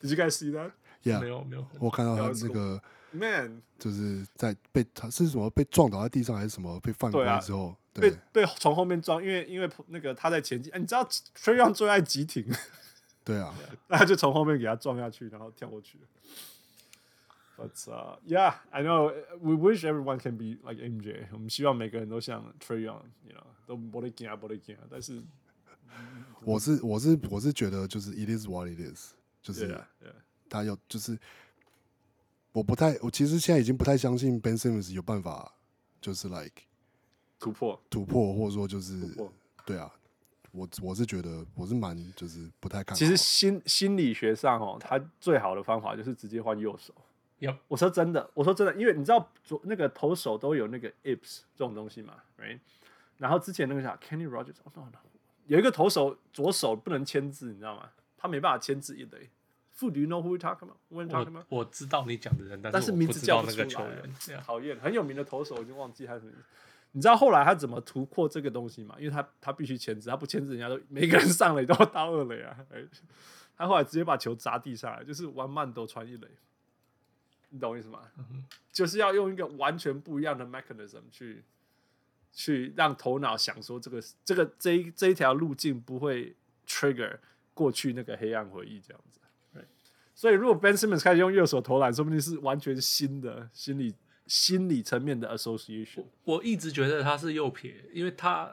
[0.00, 12.46] Did you guys see that？Yeah, 没有没有，我看到他那个 Man，就是在被他是什么被撞倒在地上还是什么被犯规之后，对,、啊、对被被从后面撞，因为因为那个他在前进，你知道 Trae Young 最爱急停。
[13.24, 13.54] 对啊，
[13.88, 15.98] 他就从后面给他撞下去，然后跳过去。
[17.56, 19.14] But、uh, yeah, I know.
[19.40, 21.26] We wish everyone can be like MJ。
[21.32, 24.82] 我们希望每个人都像 Trae Young，you know，都不得惊啊，不得惊啊。
[24.90, 25.22] 但是，
[26.42, 29.68] 我是我是我是觉得就是 It is what it is，就是
[30.50, 30.80] 他有 yeah, yeah.
[30.88, 31.16] 就是
[32.52, 35.54] 我不太我其实现在已经不太相信 Ben Simmons 有办法
[36.00, 36.62] 就是 like
[37.38, 39.00] 突破突破，或者说就是
[39.64, 39.94] 对啊。
[40.54, 42.96] 我我是觉得我是蛮就是不太看。
[42.96, 46.94] 其实心心理学上哦，他最好的方法就是直接换右手。
[47.40, 47.56] 有 Yep.
[47.66, 52.60] 我说真的，我说真的，因为你知道左那个投手都有那个 ips 这种东西嘛，right？
[53.18, 54.98] 然后之前那个啥 Kenny Rogers，oh, no, no.
[55.46, 57.90] 有一个投手左手不能签字，你知道吗？
[58.16, 59.28] 他没办法签字一堆。
[59.76, 60.76] Do you know who we talking about?
[60.88, 61.44] Who we talking about?
[61.48, 66.32] 我我知道你讲的人，但是名字叫那个球员，讨厌，很有名的投手，我已经忘记他什么。
[66.96, 68.94] 你知道后来他怎么突破这个东西吗？
[69.00, 72.56] 因为他他必须签字，他不签字，人家都每个人上垒都要到二垒啊。
[73.56, 76.28] 他后来直接把球砸地上来，就是 one man 都穿一垒。
[77.50, 78.00] 你懂我意思吗？
[78.16, 81.42] 嗯、就是要用一个完全不一样的 mechanism 去
[82.32, 87.18] 去让头脑想说这个这个这一这一条路径不会 trigger
[87.54, 89.18] 过去那个黑暗回忆这样子。
[90.14, 93.92] 所以如果 Ben Simmons 开始用右手投篮，说不定是完全新的心理。
[94.26, 98.50] 心理层面的 association，我一直觉得他是右撇，因为他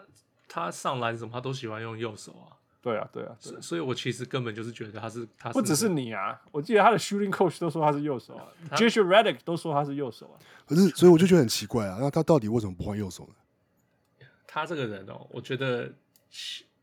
[0.48, 2.58] 他上篮什么他都喜欢用右手啊。
[2.82, 10.36] 对啊，对啊，对啊，所以我其实根本就是觉得他是他是不只是你啊，我记得他的 shooting coach 都说他是右手啊， JJ Redick 都说他是右手啊。
[10.66, 14.26] 可是，所以我就觉得很奇怪啊，那他到底为什么不换右手呢？
[14.48, 15.94] 他这个人哦，我觉得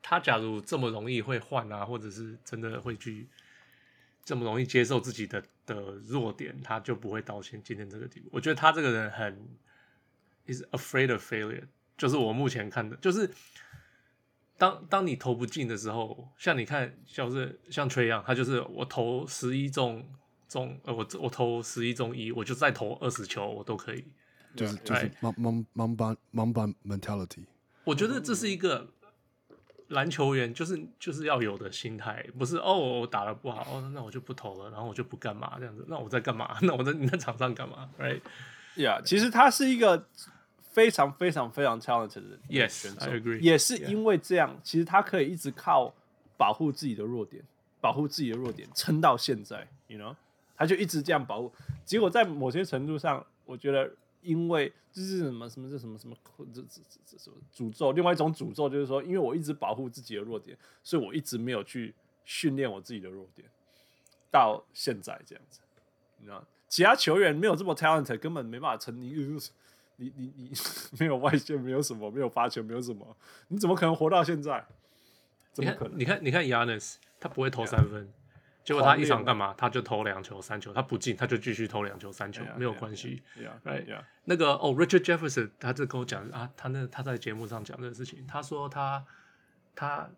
[0.00, 3.28] 他假如这么容易会换啊，或者是真的会去。
[4.24, 8.28] 这么容易接受自己的的弱点，他就不会到现今天这个地步。
[8.32, 9.48] 我觉得他这个人很
[10.46, 11.64] ，is afraid of failure。
[11.96, 13.30] 就是我目前看的，就是
[14.56, 20.08] 当当你投不进的时候，像你看，像是像一样，他就是我投十一中
[20.48, 24.04] 中，呃，我我投十一中一，我就再投二十球，我都可以。
[24.56, 27.44] 就是就是 Mamba Mamba Mamba mentality。
[27.84, 28.94] 我觉得这是一个。
[29.88, 36.56] 篮球员就是就是要有的心态，不是哦，我打的不好，哦，那我就不投了，然后我就不干嘛这样子，那我在干嘛？
[36.62, 40.06] 那我在你在场上干嘛？Right？Yeah，其实他是一个
[40.60, 42.40] 非常非常非常 talented 的人。
[42.48, 43.40] Yes，I agree。
[43.40, 44.60] 也是因为这样，Yeah.
[44.62, 45.94] 其实他可以一直靠
[46.36, 47.42] 保护自己的弱点，
[47.80, 50.14] 保护自己的弱点撑到现在，You know？
[50.56, 51.52] 他就一直这样保护，
[51.84, 53.90] 结果在某些程度上，我觉得。
[54.20, 56.16] 因为这是什么什么这什么什么
[56.52, 57.92] 这这这什么诅咒？
[57.92, 63.48] 另外一种诅咒就是说，因为我一直保护自己的弱点，所以我一直没有去训练我自己的弱点，
[64.30, 65.60] 到现在这样子，
[66.18, 69.12] 你知道，其他球员没有这么 talent，根本没办法成你
[69.96, 70.52] 你你你
[70.98, 73.16] 没有外线，没有什么，没有发球，没有什么，
[73.48, 74.64] 你怎么可能活到现在？
[75.52, 75.98] 怎么可能？
[75.98, 78.12] 你看，你看，Yannis 他不会投三分。
[78.68, 79.54] 结果他一场干嘛？
[79.56, 83.22] 他就投两球、三球，他不进，他就继续投两球、三球，没有关系。
[83.64, 84.04] Right？
[84.24, 89.02] 那个哦，Richard Jefferson，他就跟我讲啊，他那他在节目上讲这个事情，他说他
[89.74, 90.10] 他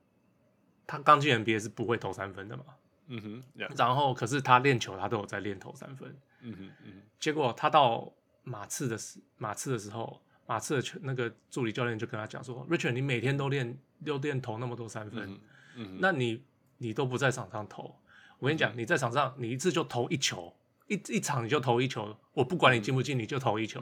[0.84, 2.64] 他刚进 NBA 是不会投三分的嘛。
[3.06, 3.42] 嗯哼。
[3.76, 6.12] 然后可是他练球，他都有在练投三分。
[6.40, 7.02] 嗯哼嗯。
[7.20, 15.38] 结果他到马刺的时马刺的时候，马刺的球那个助理教练就跟他讲说：“Richard，你每天都练都练投那么多三分，
[15.76, 16.42] 嗯，那你
[16.78, 17.94] 你都不在场上投。”
[18.40, 20.52] 我跟你讲，你在场上，你一次就投一球，
[20.88, 23.80] 一一场你就投一球，我不管你进不进，你就投一球。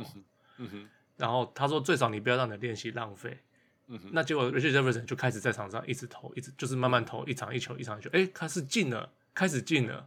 [0.58, 0.88] 嗯哼。
[1.16, 3.38] 然后他说，最少你不要让你的练习浪费。
[3.86, 4.10] 嗯哼。
[4.12, 10.06] 那结果 Richard Jefferson 就开始在场上一直投，一直就是慢慢投，一场一球，一场一球，哎，开始进了，开始进了。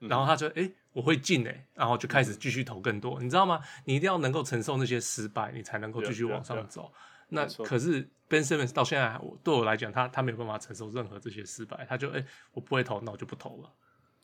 [0.00, 3.60] 然后他说，哎，我会进哎，然后就开始继续投更多，你知道吗？
[3.84, 6.90] 你一定要能够承受那些失败，你才能够继续往上走。
[7.28, 13.70] 那可是 Ben Simmons 到现在，我对我来讲，他他没有办法承受任何这些失败，他就哎，我不会投，那我就不投了。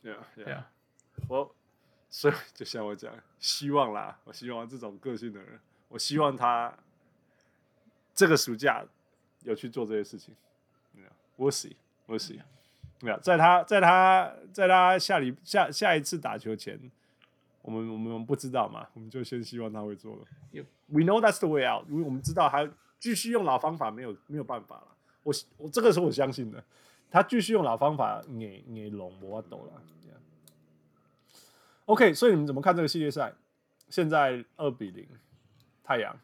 [0.03, 0.63] ，Yeah
[1.27, 1.55] 我
[2.09, 6.73] 所以就像我讲，希望啦，我希望这种个性的人，我希望他
[8.13, 8.85] 这个暑假
[9.43, 10.33] 有去做这些事情。
[10.95, 12.41] Yeah，We'll see，We'll see。
[13.01, 16.79] Yeah，在他在他在他下里下下一次打球前，
[17.61, 20.25] 我们我们不知道嘛，我们就先希望他会做了。
[20.87, 22.67] We know that's the way out，因为我们知道他
[22.99, 24.87] 继续用老方法没有没有办法了。
[25.23, 26.63] 我我这个是我相信的，
[27.09, 29.73] 他继续用老方法，你你龙我懂了。
[31.85, 33.33] OK，所以你们怎么看这个系列赛？
[33.89, 35.07] 现在二比零，
[35.81, 36.19] 太阳，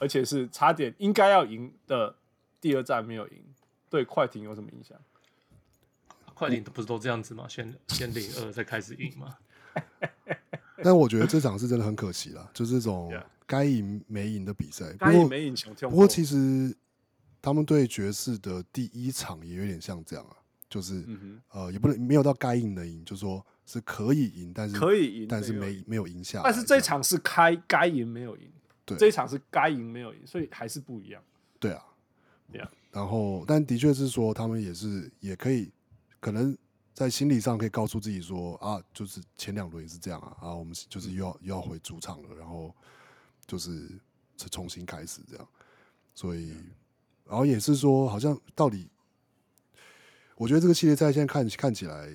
[0.00, 2.16] 而且是差点应该要赢的
[2.60, 3.44] 第二战没有赢，
[3.88, 4.98] 对快艇有什么影响？
[6.34, 7.46] 快艇不是都这样子吗？
[7.48, 9.38] 先先零二再开始赢吗？
[10.82, 14.92] 但我觉得这场是真的很可惜了，就是这种该赢没赢的比赛。
[14.98, 16.76] 该赢没赢，不过其实
[17.42, 20.36] 他们对爵士的第一场也有点像这样啊，
[20.70, 26.40] 就是、嗯、呃也不能没有到该赢的赢，就是说是可以赢，但是可以赢，但是没没有赢下。
[26.44, 28.50] 但是这场是开该赢没有赢，
[28.86, 31.22] 对，这场是该赢没有赢，所以还是不一样。
[31.58, 31.84] 对啊，
[32.50, 32.70] 对啊。
[32.92, 35.70] 然后，但的确是说他们也是也可以。
[36.20, 36.56] 可能
[36.94, 42.72] 在心理上可以告诉自己说啊，就是前两轮也是这样啊，啊，我们就是又要又要回主场了，然后
[43.44, 43.88] 就是
[44.36, 45.48] 重新开始这样，
[46.14, 46.54] 所以，
[47.32, 48.90] 然后也是说，好像到底，
[50.36, 52.12] 我觉得这个系列赛现在看看起来，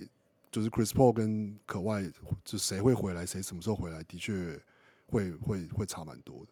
[0.51, 2.08] 就是 Chris Paul 跟可外，
[2.45, 4.62] 就谁会回来，谁什么时候回来，的确
[5.08, 6.45] 会会会差蛮多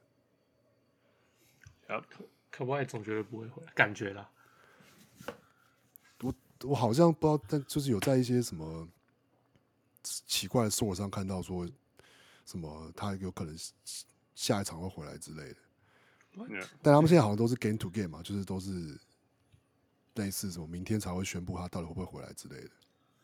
[1.88, 2.02] 的。
[2.10, 4.28] 可可外总觉得不会回来，感觉啦。
[6.64, 8.88] 我好像不知道，但就是有在一些什么
[10.02, 11.70] 奇怪的 source 上看到说，
[12.48, 13.56] 什么他有可能
[14.34, 15.58] 下一场会回来之类的。
[16.82, 18.98] 但他们现在好像都是 game to game 嘛，就是都是
[20.16, 22.70] 类似什么明天才会宣布他到底会不会回来之类的。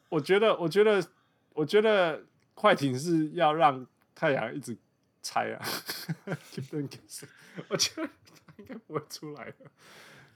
[0.09, 1.05] 我觉得，我觉得，
[1.53, 4.77] 我觉得快艇是要让太阳一直
[5.21, 5.65] 猜啊。
[7.69, 8.07] 我觉得
[8.45, 9.55] 他应该不会出来的。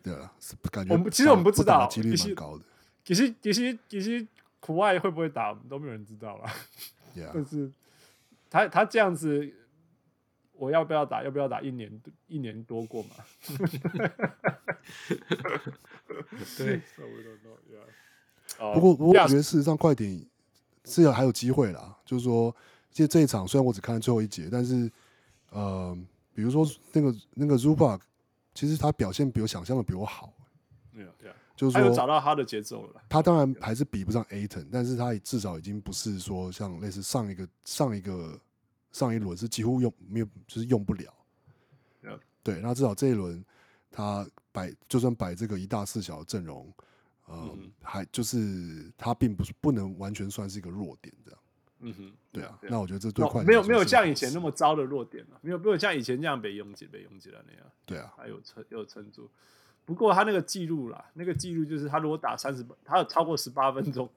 [0.04, 0.32] 对啊，
[0.72, 2.64] 感觉我们其实我们不知道，几率蛮高的。
[3.04, 4.26] 其实其实其实
[4.60, 6.48] 苦外会不会打，都没有人知道了。
[7.16, 7.32] Yeah.
[7.36, 7.72] 但是
[8.50, 9.54] 他他这样子，
[10.58, 11.24] 我要不要打？
[11.24, 11.62] 要不要打？
[11.62, 13.10] 一年一年多过嘛？
[16.58, 16.82] 对。
[18.74, 20.26] 不过不过，我觉得事实上快艇
[20.86, 21.98] 是有还有机会啦。
[22.06, 22.56] 就是说，
[22.92, 24.90] 其实这一场虽然我只看了最后一节，但是
[25.50, 25.98] 呃，
[26.34, 28.00] 比如说那个那个 Zubac，
[28.54, 30.32] 其实他表现比我想象的比我好。
[30.94, 31.36] 对啊，对啊。
[31.56, 33.02] 就是说，找到他的节奏了。
[33.10, 38.40] 他当然还是比不上 Ayton，但是他至少已经不是说像类似上一个上一个
[38.96, 41.14] 上一轮是几乎用没有，就是用不了。
[42.02, 42.18] Yeah.
[42.42, 43.44] 对，那至少这一轮
[43.92, 46.74] 他摆就算摆这个一大四小的阵容，
[47.26, 51.40] 呃，嗯、哼还就是他并不是不能完全算是一个弱点这样。
[51.82, 52.58] 嗯哼，对啊。
[52.62, 57.64] 那我觉得这对快没有没有像以前那么糟的弱点了，没有没有像以前这样被拥挤被拥挤了那样。
[57.86, 59.30] 对啊，还有撑有撑住。
[59.84, 64.10] 不过他那个记录啦，那个记录就是他如果打三十，他有超过十八分钟，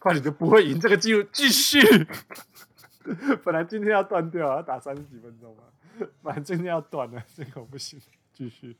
[0.00, 0.78] 快点就不会赢。
[0.80, 1.78] 这个记录继续，
[3.44, 5.62] 本来今天要断掉，要打三十几分钟嘛，
[6.22, 8.00] 本来今天要断了，这个不行，
[8.32, 8.76] 继续。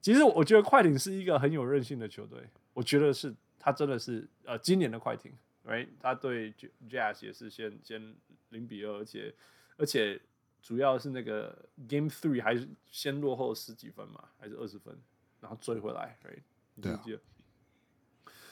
[0.00, 5.32] 其实我觉得快艇是一个很有韧性的球队，我觉得是他真的是呃今年的快艇
[5.66, 5.88] ，right？
[6.00, 6.52] 他对
[6.88, 8.16] Jazz 也是先先
[8.48, 9.34] 零比二，而且
[9.76, 10.20] 而且
[10.62, 14.98] 主要是那个 Game Three 还是先落后十几分嘛，还是二十分？
[15.40, 16.42] 然后追回来，对，
[16.82, 17.20] 对啊。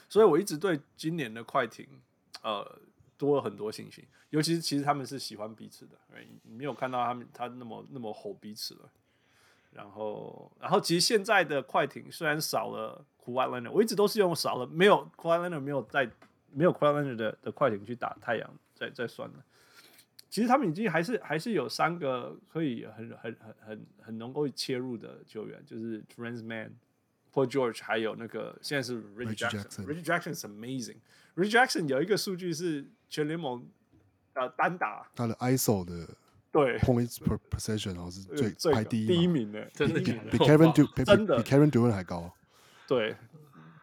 [0.07, 1.87] 所以我一直对今年的快艇，
[2.41, 2.79] 呃，
[3.19, 4.03] 多了很多信心。
[4.31, 5.91] 尤其是其实他们是喜欢彼此的，
[6.41, 8.89] 你没有看到他们他那么那么吼彼此了。
[9.71, 16.09] 然后，然后其实现在的快艇虽然少了 Kawhi Leonard，我一直都是用少了没有 Kawhi Leonard 没有在
[16.51, 19.45] 没有 Kawhi Leonard 的的快艇去打太阳，再再算了。
[20.27, 26.71] 其实他们已经还是还是有三个可以很很很很很能够切入的球员，就是 Terance Mann、
[27.31, 29.85] Paul George，还有那个现在是 Reggie Jackson。
[29.85, 30.97] Reggie Jackson 是 amazing。
[31.35, 33.67] Reggie Jackson 有一个数据是全联盟
[34.33, 36.07] 呃单打他的 ISO 的
[36.51, 42.33] 对 points per possession 好像是最最排第一第一名的，真的比比 Kevin Durant 真的比 Kevin Durant 还高。
[42.87, 43.15] 对，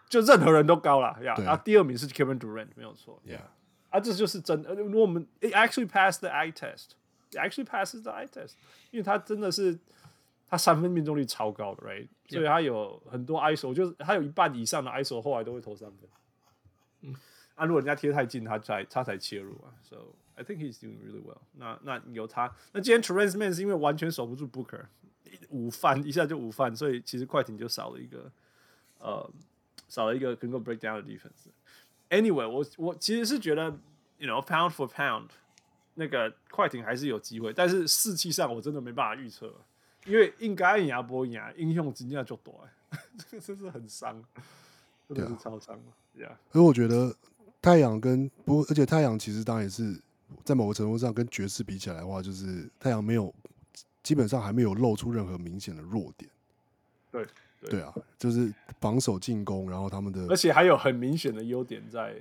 [0.08, 1.34] 就任何人都高了呀。
[1.38, 3.22] 然后第二名是 Kevin Durant，没有错。
[3.24, 3.42] Yeah。
[3.90, 4.74] 啊，这就是真的。
[4.74, 8.54] 如果我们 it actually passed the eye test，it actually passes the eye test，
[8.90, 9.78] 因为他真的是
[10.48, 12.08] 他三分命中率超高的，right？
[12.28, 17.14] 所以他有很多 ISO，就是他有一半以上的 ISO，后来都会投三分。
[17.56, 19.74] 嗯，啊，如果人家贴太近，他才他才切入啊。
[19.82, 21.78] So I think he's doing really well 那。
[21.82, 24.84] 那那有他，那今天 Terance Mann 是因为完全守不住 Booker，
[25.48, 28.30] 午饭一下就午饭，所以其实快艇就少了一个
[28.98, 29.30] 呃
[29.88, 31.48] 少了一个能够 break down 的 defense。
[32.10, 33.64] anyway，我我其实是觉得
[34.18, 35.28] ，you know pound for pound，
[35.94, 39.52] 那个快艇还是有机会，但是士气上我真的没办法预测，
[40.04, 42.68] 因为应该赢不赢，英雄真的就多，
[43.16, 44.22] 这个真是很伤，
[45.08, 45.80] 真的是超伤
[46.16, 46.36] ，yeah。
[46.52, 47.14] 我觉得
[47.66, 50.00] 太阳跟不，而且太阳其实当然也是
[50.44, 53.34] 在某个程度上跟爵士比起来的话，就是太阳没有
[54.04, 56.30] 基本上还没有露出任何明显的弱点，
[57.10, 57.26] 对。
[57.68, 57.80] 对。
[57.82, 62.14] 啊， 就是防守进攻，然后他们的，而且还有很明显的优点在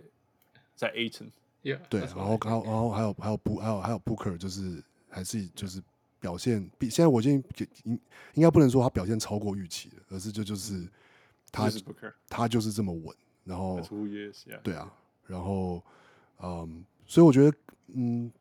[0.75, 5.79] 在 Ayton，yeah, 对，然后然后然后还有还有布还有还有 Booker，就是还是就是
[6.19, 7.43] 表现比现在我已经
[7.83, 7.99] 应
[8.33, 10.87] 应该不能说他表现超过预期了，而是就就是
[11.51, 11.69] 他
[12.27, 13.79] 他就是这么稳，然后.
[14.63, 14.91] 对啊，
[15.27, 15.81] 然后
[16.41, 17.57] 嗯，所以我觉得
[17.93, 18.31] 嗯，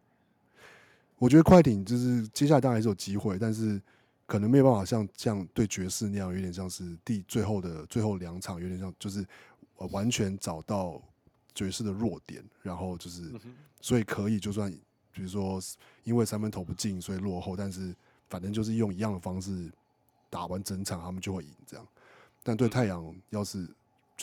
[1.18, 3.80] 我觉得快艇就是接下来当然还是有机会，但是。
[4.26, 9.22] 可能没有办法像像对爵士那样，有点像是第最后的最后两场，有点像就是
[9.76, 10.98] 完全找到
[11.54, 13.30] 爵士的弱点，然后就是
[13.82, 14.72] 所以可以就算
[15.12, 15.60] 比如说
[16.04, 17.94] 因为三分投不进，所以落后，但是
[18.30, 19.70] 反正就是用一样的方式
[20.30, 21.86] 打完整场，他们就会赢这样。
[22.42, 23.68] 但对太阳，要是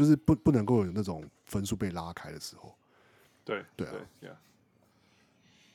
[0.01, 2.75] 就是不不能够有那种分数被拉开的时候，
[3.45, 4.37] 对对啊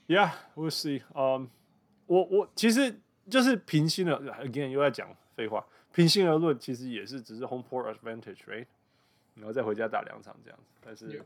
[0.08, 1.02] ，Yeah，Yeah，we'll see。
[1.14, 1.48] 嗯，
[2.06, 3.00] 我我其实。
[3.28, 5.66] 就是平心的，again 又在讲废话。
[5.92, 8.66] 平心而论，其实也是只是 home court advantage，right？
[9.34, 10.76] 然后再回家打两场这样子。
[10.80, 11.20] 但是，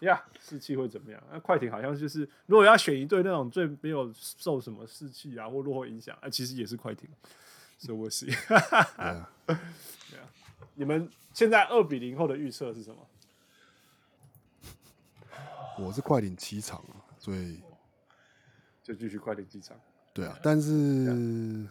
[0.00, 1.22] 呀，士气会怎么样？
[1.30, 7.08] 那快艇好像就是，如果要选一队那种最没有受什么士气啊或落后影响，啊，其实也是快艇。
[7.78, 8.26] 所以我是，
[10.74, 13.06] 你们现在二比零后的预测是什么？
[15.78, 16.84] 我是快艇七场，
[17.18, 17.60] 所以
[18.82, 19.78] 就继续快艇七场。
[20.12, 21.68] 对啊，但是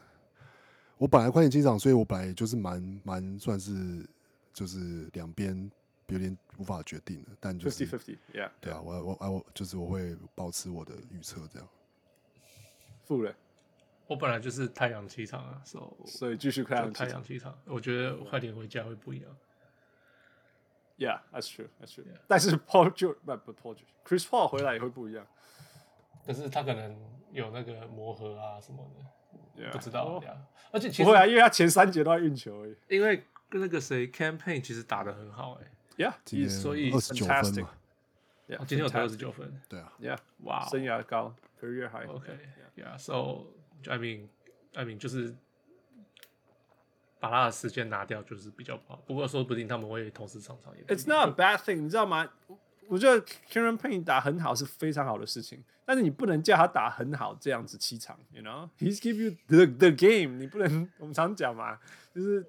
[0.97, 4.07] 我本来快艇七场，所以我本来就是蛮蛮算是
[4.53, 5.69] 就是两边
[6.07, 11.67] 有点无法决定的，但就是 fifty fifty，yeah，对啊，我我我就是我会保持我的预测这样。
[13.03, 13.35] 负了，
[14.07, 19.37] 我本来就是太阳气场啊，所以所以继续看太阳气场，我觉得快点回家会不一样。
[20.97, 22.05] Yeah，that's true，that's true。
[22.27, 25.27] 但是 Paul George 不不 Paul George，Chris Paul 回来也会不一样。
[26.25, 26.97] 可是他可能
[27.31, 30.03] 有那个磨合啊什么的，yeah, 不知道。
[30.03, 30.23] Oh,
[30.71, 32.75] 而且其实不会啊，因为他前三节都在运球而已。
[32.87, 36.11] 因为跟那个谁 Cam Payne 其实打的很好哎、欸。
[36.25, 37.69] Yeah，所以二十九分嘛。
[38.47, 39.61] Yeah, 今天有投二十九分。
[39.69, 39.93] 对啊。
[40.01, 42.07] Yeah，哇、生涯高，career high。
[43.87, 44.27] 艾明，
[44.73, 45.35] 艾明就是
[47.19, 49.01] 把他的时间拿掉，就是比较不好。
[49.05, 50.83] 不过说不定他们会同时上场也。
[50.85, 52.29] It's not a bad thing，你知道吗？
[52.87, 58.69] 我觉得 Karen Payne 打很好是非常好的事情，但是你不能叫他打很好这样子七场，You know?
[58.77, 60.89] He's give you the the game，你不能。
[60.97, 61.79] 我们常讲嘛，
[62.13, 62.45] 就是。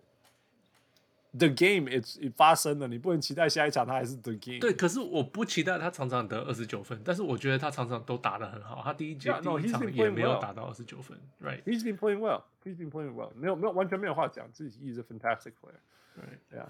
[1.38, 4.60] The game it it 发生了，你不能期待下一场他还是 the game。
[4.60, 16.38] 对，可是我不期待他常常得二十九分，但是我觉得他常常都打的很好，他第一节、yeah, no, 第一场也没有打到二十九分，right？He's been playing well，he's been playing well，没有没有完全没有话讲，自己 is a fantastic player，right？
[16.50, 16.68] 对啊，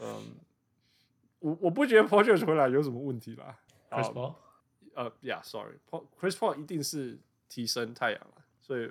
[0.00, 0.36] 嗯。
[1.40, 3.58] 我我不觉得 Paul George 回来有什么问题啦。
[3.90, 4.34] Chris Paul，
[4.94, 8.90] 呃，Yeah，Sorry，Chris Paul 一定是提升太阳了，所以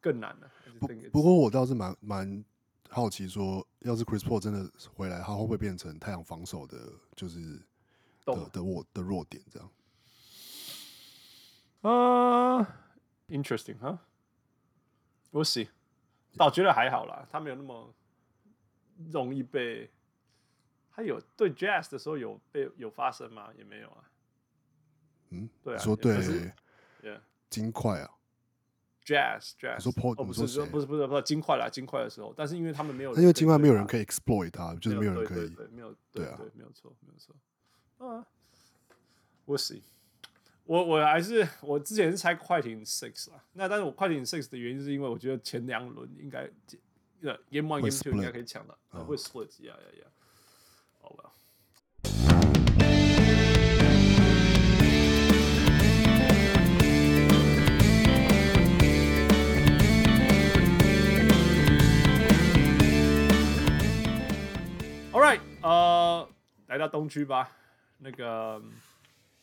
[0.00, 0.50] 更难了。
[0.80, 2.44] 不不过我倒是蛮蛮
[2.94, 7.58] 好奇，说要是 Chris Paul 真的回来，他会不会变成太阳防守的，就是
[8.26, 9.70] 的的弱的弱点这样？
[11.80, 13.98] 啊、uh,，Interesting 哈、
[15.32, 15.68] huh?，We'll see。
[16.36, 17.94] 倒觉得还好啦，他没有那么
[19.10, 19.90] 容易被。
[20.94, 23.48] 他有对 Jazz 的时候有被有发生吗？
[23.56, 24.04] 也没有啊。
[25.30, 26.52] 嗯，对啊，说对，
[27.00, 27.18] 对，
[27.48, 28.10] 金块啊
[29.04, 29.80] ，Jazz Jazz。
[29.80, 37.34] 说 Paul，哦，不是说不是不是不是金块啦，金块的时候，但是因为他们没有，因为金块没有人可以 exploit 他，就是没有人可以，对没有对啊，没有错，没有错。
[37.98, 38.26] 啊，
[39.44, 39.82] 我 see，
[40.64, 46.48] 我我还是我之前是猜快艇 six 啊，那但是我快艇 six 的原因是因为我觉得前两轮应该
[47.22, 50.06] 呃 game one game two 应该可以抢到，会 split 呀呀呀。
[51.00, 51.32] 好吧。
[65.12, 66.26] All right，呃，
[66.68, 67.54] 来到东区吧。
[67.98, 68.54] 那个，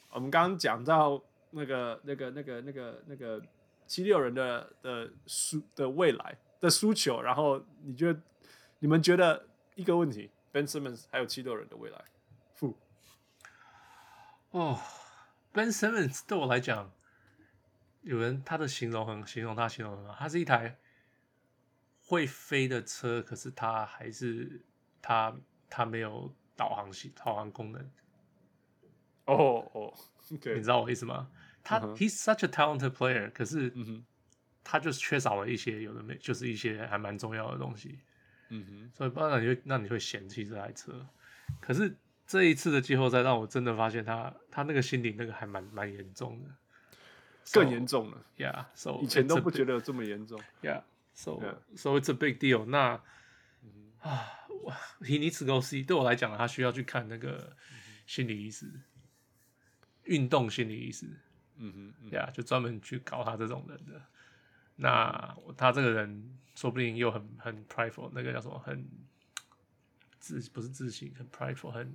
[0.10, 3.40] 我们刚刚讲到那个、那个、那个、那个、那个
[3.86, 8.20] 七六人的的输的未来的输球，然后你觉得
[8.80, 12.04] 你们觉得一个问题？Ben Simmons 还有七六人的未来，
[12.56, 12.76] 负
[14.50, 14.80] 哦。
[15.54, 16.92] Ben Simmons 对我来讲，
[18.02, 20.80] 有人他的形容很形容他形容很好，他是一台
[22.08, 24.64] 会飞的车，可是他还是
[25.00, 25.36] 他
[25.70, 27.82] 他没有导航系导航功能。
[29.26, 29.94] 哦哦
[30.30, 31.30] 你知道我意思吗？
[31.64, 31.96] 他、uh huh.
[31.96, 33.72] He's such a talented player，可是
[34.64, 38.00] 他就是缺少了一些有的没，就是一些还蛮重要的东西。
[38.50, 41.06] 嗯哼，所以不然你会，那你会嫌弃这台车。
[41.60, 41.96] 可是
[42.26, 46.50] 这一次的季后赛让我真的发现他，他那个心理那个还蛮蛮严重的，
[47.54, 48.26] 更严重了。
[48.38, 50.40] Yeah，so 以前都不觉得有这么严重。
[50.62, 51.58] Yeah，so Yeah.
[51.76, 53.02] so it's a big deal 那。
[54.02, 54.39] 那啊
[55.02, 55.86] ，he needs to go see。
[55.86, 57.56] 对我来讲，他需要去看那个
[58.06, 58.70] 心理医师，
[60.04, 61.08] 运动心理医师。
[61.62, 64.02] 嗯哼，呀，yeah, 就专门去搞他这种人的。
[64.76, 68.58] 那他这个人说不定又很很 prideful，那个叫什么？
[68.60, 68.90] 很
[70.20, 71.94] 自不是自信，很 prideful，很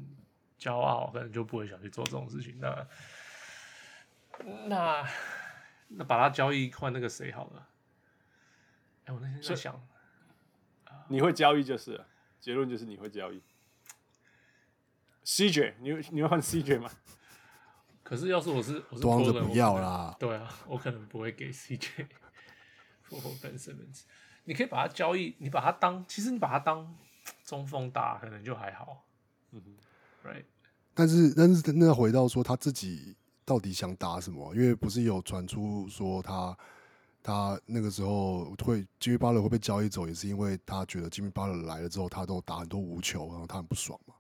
[0.59, 2.59] 骄傲，可能就不会想去做这种事情。
[2.61, 2.87] 那
[4.67, 5.09] 那
[5.89, 7.69] 那把他交易换那个谁好了？
[9.05, 9.87] 哎、欸，我那天在想，
[11.09, 12.07] 你会交易就是了，
[12.45, 13.41] 结论就是你会交易。
[15.25, 16.91] CJ，你你会换 CJ 吗？
[18.03, 22.07] 可是要是我是我是装着不要啦，对啊，我可能不会给 CJ。
[23.09, 24.03] For Ben Simmons，
[24.45, 26.95] 你可以把它交易，你把它当，其实你把它当
[27.47, 29.07] 中锋打，可能就还好。
[29.53, 30.45] 嗯哼，Right。
[30.93, 33.17] 但是但是那回到说他自己
[33.47, 34.55] 到底想打什么？
[34.55, 36.55] 因为不是有传出说他
[37.25, 44.15] 他那个时候会 Jimmy Butler 会被交易走，也是因为他觉得 Jimmy Butler 来了之后，他都打很多无球，然后他很不爽嘛。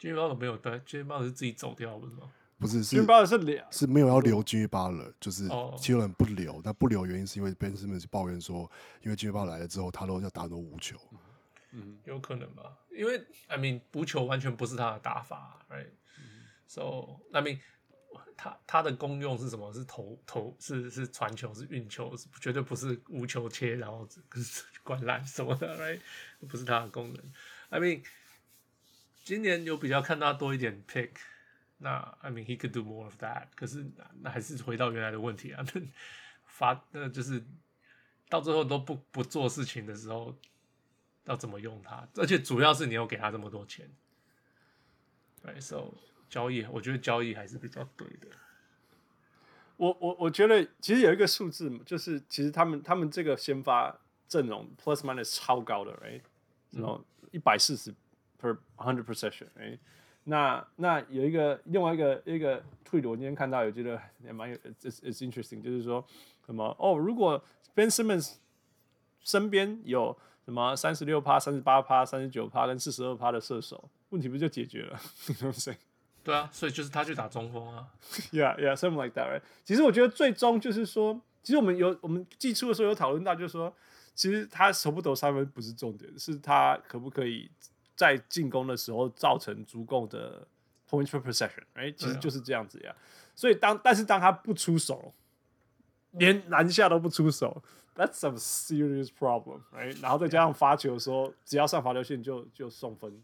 [0.00, 2.32] Jimmy Butler 没有对，Jimmy Butler 是自己走掉，不是吗？
[2.58, 6.60] 不是，是是是没有要留 Jimmy Butler，就是哦七六人不留。
[6.64, 8.70] 那不留原因是因为 Ben Simmons 抱怨说，
[9.02, 10.98] 因为 Jimmy Butler 来了之后，他都要打很多无球。
[11.70, 12.76] 嗯，有可能吧？
[12.90, 17.60] 因为 I mean 无球完全不是他的打法，right？So I mean
[18.42, 19.70] 他他的功用是什么？
[19.70, 24.08] 是投投是是传球是运球，是绝对不是无球切然后
[24.82, 26.00] 灌篮什么的，right？
[26.48, 27.32] 不是他的功能。
[27.68, 28.02] I mean
[29.24, 31.10] 今年有比较看他多一点 pick。
[31.82, 33.86] 那 I mean he could do more of that，可是
[34.22, 35.82] 那还是回到原来的问题啊，那
[36.46, 37.44] 发那就是
[38.30, 40.34] 到最后都不不做事情的时候，
[41.24, 42.08] 要怎么用它？
[42.16, 43.90] 而且主要是你有给他这么多钱
[45.42, 45.94] ，right？So
[46.30, 48.28] 交易，我觉得交易还是比较对的。
[49.76, 53.94] 我我我觉得其实有一个数字，就是其实他们他们这个先发
[54.28, 56.20] 阵容 plus minus 超高的，right？
[56.70, 57.02] 然后
[57.32, 57.92] 一百四十
[58.40, 59.78] per hundred per session，right？
[60.24, 66.06] 那那有一个另外一个一个推的，我今天看到有觉得也蛮有，it's it's interesting，就是说
[66.44, 67.42] 什么哦，如果
[67.74, 68.34] Ben Simmons
[69.20, 75.00] 身边有什么三十六趴、三十八趴、三十九趴跟四十二趴的射手，问题不就解决了？
[75.26, 75.76] 对不对？
[76.30, 77.86] 对啊，所以就是他去打中锋啊。
[78.30, 79.42] Yeah, yeah, something like that, right?
[79.64, 83.74] 其实我觉得最终就是说，其实我们有我们季初的时候有讨论到，就是说，
[84.14, 87.50] 其实他投不投三分不是重点，是他可不可以。
[87.96, 90.48] 在进攻的时候造成足够的
[90.88, 92.96] points per possession，哎，其实就是这样子呀。
[93.36, 95.12] 所以当但是当他不出手，
[96.12, 97.62] 连篮下都不出手
[97.94, 100.00] ，that's some serious problem，right？
[100.00, 103.22] 然后再加上罚球的时候，只要上罚球线就就送分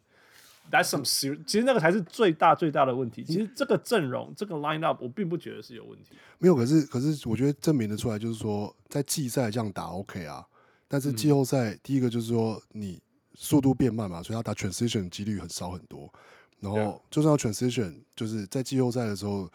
[0.70, 1.44] ，that's some serious。
[1.46, 3.24] 其实那个才是最大最大的问题。
[3.24, 6.10] 其实这个阵容这个 line up 我并不觉得是有问题。
[6.38, 10.46] 没有，可是可是我觉得证明得出来，就是说在季赛这样打 OK 啊，
[10.86, 13.00] 但是季后赛第一个就是说你。
[13.38, 16.10] 速度变慢嘛，所以他打 transition 几率很少很多。
[16.58, 19.46] 然后就算要 transition，就是在季后赛的时候，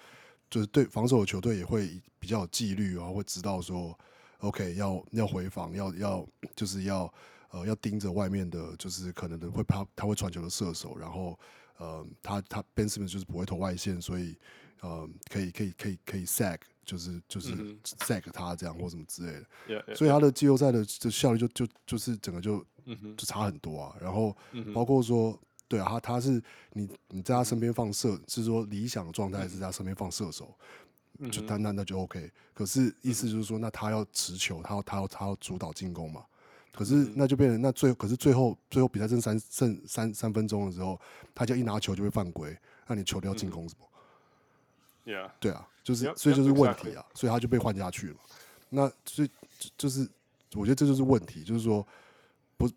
[0.52, 3.98] 就是对防守的球队也会比较有纪律，然后会知道说
[4.38, 6.24] ，OK 要要回防，要要
[6.56, 7.12] 就是要
[7.52, 11.40] 呃要盯着外面的，就是可能的会怕他会传球的射手，然后
[11.78, 14.36] 呃他他 Ben Simmons 就是不会投外线，所以
[14.82, 19.46] 呃可以可以可以可以 sack 就是就是 sack 他这样或什么之类的。
[19.68, 19.96] Yeah, yeah.
[19.96, 22.66] 所以他的季后赛的的效率就就就是整个就。
[22.86, 23.96] 嗯，就差很多啊。
[24.02, 24.36] 然后
[24.74, 26.42] 包括说，对啊，他他是
[26.72, 30.52] 你你在他身边放射，是说理想的状态是在他身边放射手，
[31.32, 32.32] 就单单那就 OK。
[32.56, 36.26] 可是意思就是说，那他要持球，他要他要他要主导进攻嘛。
[36.74, 41.00] 可是那就变成那最可是最后最后比赛剩三剩三三分钟的时候，
[41.36, 42.58] 他就一拿球就会犯规，
[42.88, 43.86] 那你球都要进攻什么
[45.06, 48.16] ？Yeah，对啊，就是所以就是问题啊，所以他就被换下去了。
[48.70, 49.30] 那所以
[49.78, 50.08] 就是
[50.54, 51.86] 我觉得这就是问题，就是说
[52.58, 52.70] 不。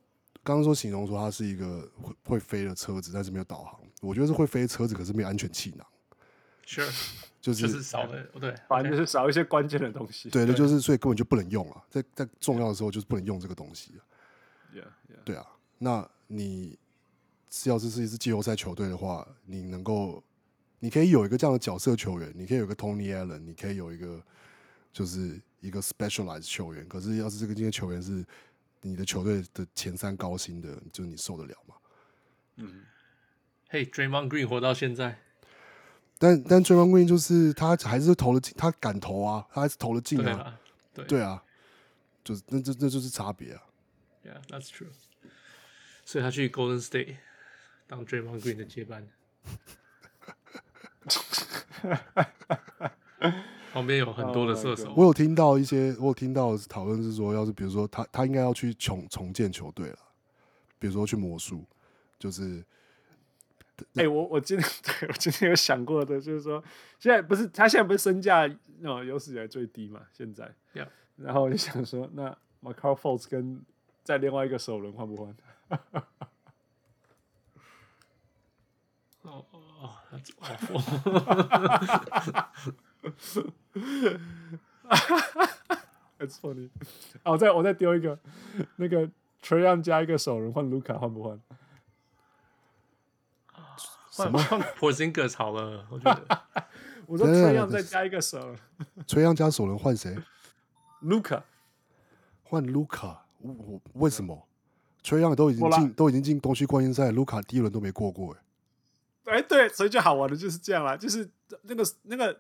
[0.47, 3.81] 刚刚说形容说他是一个会会飞的车子，但是没有导航。
[4.03, 5.87] 我觉得是会飞的车子，可是没有安全气囊。
[6.67, 6.83] 是，
[7.41, 10.31] 就是就是少了，对，反正就是少一些关键的东西。
[10.31, 14.01] 对那，就是所以根本就不能用啊，在在重要的时候就是不能用这个东西啊。
[14.75, 15.23] Yeah, yeah.
[15.25, 15.47] 对啊，
[15.79, 16.79] 那你
[17.67, 20.23] 要是是一支季后赛球队的话，你能够，
[20.81, 24.23] 你可以有一个这样的角色球员，你可以有一个 Tony Allen，你可以有一个
[24.93, 26.89] 就是一个 specialized 球员。
[26.89, 28.25] 可是要是这个今天球员是。
[28.87, 31.75] 你的球队的前三高薪的，就是你受得了吗？
[32.57, 32.85] 嗯，
[33.71, 35.21] 嘿，Draymond Green 活到现在，
[36.19, 40.59] 但但 Draymond Green 就是他还是投了进，他敢投啊，他还是投了进啊，对啊，
[40.95, 41.43] 对对啊，
[42.23, 43.63] 就是那这那就是差别啊。
[44.25, 44.89] ，Yeah, that's true。
[46.05, 47.17] 所以他去 Golden State
[47.87, 49.07] 当 Draymond Green 的接班。
[53.73, 59.99] 旁边有很多的射手 Oh 我有听到一些，我有听到讨论是说，要是比如说他他应该要去重重建球队了，
[60.79, 61.65] 比如说去魔术，
[62.19, 62.65] 就是
[63.97, 64.69] 哎、我我今天
[65.01, 66.63] 对我今天有想过的，就是说，
[66.99, 68.49] 现在不是他现在不是身价
[68.85, 70.03] 哦有史以来最低嘛？
[70.13, 73.65] 现在 Yeah 然后我就想说，那 Markelle Fultz 跟
[74.03, 75.35] 在另外一个首轮换不换？
[79.23, 80.81] 哦哦，That's awful。
[86.19, 86.69] It's funny。
[87.23, 88.19] 啊，我再我再丢一个，
[88.77, 89.09] 那个
[89.43, 91.41] Trae Young 加一个首轮换卢卡换不换？
[94.17, 96.41] 换换 Porzingis 好了，我觉得
[97.07, 98.55] 我说等等 Trae 等 Young 再加一个首
[99.07, 100.17] 崔杨加首轮换谁？
[101.01, 101.45] 卢卡。
[102.43, 103.27] 换卢卡？
[103.41, 104.47] 我我为什么？
[105.03, 109.37] 崔杨都已经进都已经进东区冠军赛，卢卡第一轮都没过过哎。
[109.37, 111.29] 哎，对，所以就好玩的就是这样啦，就是
[111.63, 112.39] 那个那个，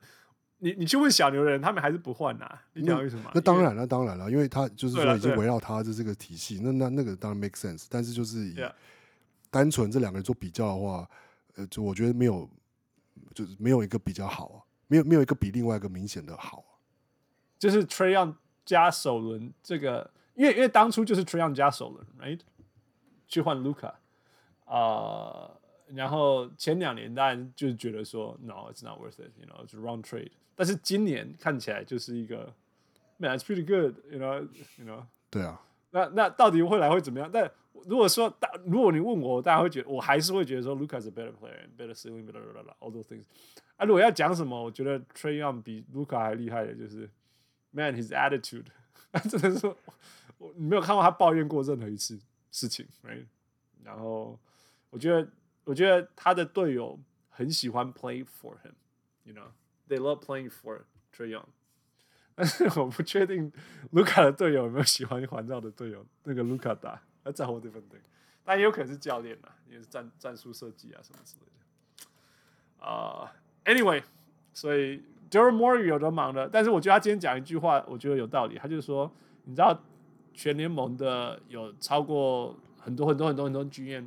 [0.59, 2.59] 你你去问小牛的人，他们还是不换呐。
[2.75, 3.31] 你讲为什么？
[3.35, 7.87] 那当然，那当然了，因为他就是说已经对围绕他的这个体系，那那那个当然 make sense。
[7.91, 8.57] 但是就是以
[9.51, 11.09] 单纯这两个人做比较的话，
[11.57, 12.49] 呃，就我觉得没有，
[13.35, 16.71] 就是没有一个比较好啊，没有没有一个比另外一个明显的好啊。
[17.59, 18.35] 就是 Trae Young
[18.65, 22.41] 加首轮这个，因为因为当初就是 Trae Young 加首轮，right？
[23.27, 23.99] 去换卢卡，
[24.67, 25.51] 啊，
[25.87, 30.31] 然后前两年当然就是觉得说，no，it's not worth it，you know，it's a wrong trade。
[30.55, 32.55] 但是今年看起来就是一个
[33.17, 35.05] ，man，it's pretty good，you know，you know。
[35.31, 35.61] 对啊，
[35.95, 37.31] 那那到底未来会怎么样？
[37.33, 37.49] 但
[37.85, 42.43] 如果说大，如果你问我，大家会觉得，我还是会觉得说，Luka is better player，better ceiling，better
[42.81, 43.23] all those things。
[43.77, 47.09] 啊，如果要讲什么，我觉得 Trae Young 比 Luka 还厉害的就是
[47.71, 48.65] ，man，his attitude，
[49.31, 49.73] 真的是，
[50.39, 52.19] 我你没有看过他抱怨过任何一次
[52.51, 53.25] 事情，right？
[53.85, 54.37] 然后
[54.91, 55.29] 我觉得，
[55.63, 56.99] 我觉得他的队友
[57.31, 60.81] 很喜欢 play for him，you know，they love playing for
[61.15, 61.45] Trae Young。
[62.35, 63.51] 但 是我不确定
[63.93, 68.01] 卢卡的队友有没有喜欢环绕的队友那个卢卡打，那在乎这份队，
[68.45, 72.87] 但也有可能是教练啊，也是战战术设计啊什么之类的。
[72.87, 73.33] 啊、
[73.65, 74.03] uh,，anyway，
[74.53, 78.59] 所以 Daryl Morey 有的忙的，但是我觉得他今天讲一句话，我觉得有道理。
[78.59, 79.11] 他就是说，
[79.45, 79.83] 你知道
[80.35, 84.07] 全联盟的有超过很多很多很多很多剧院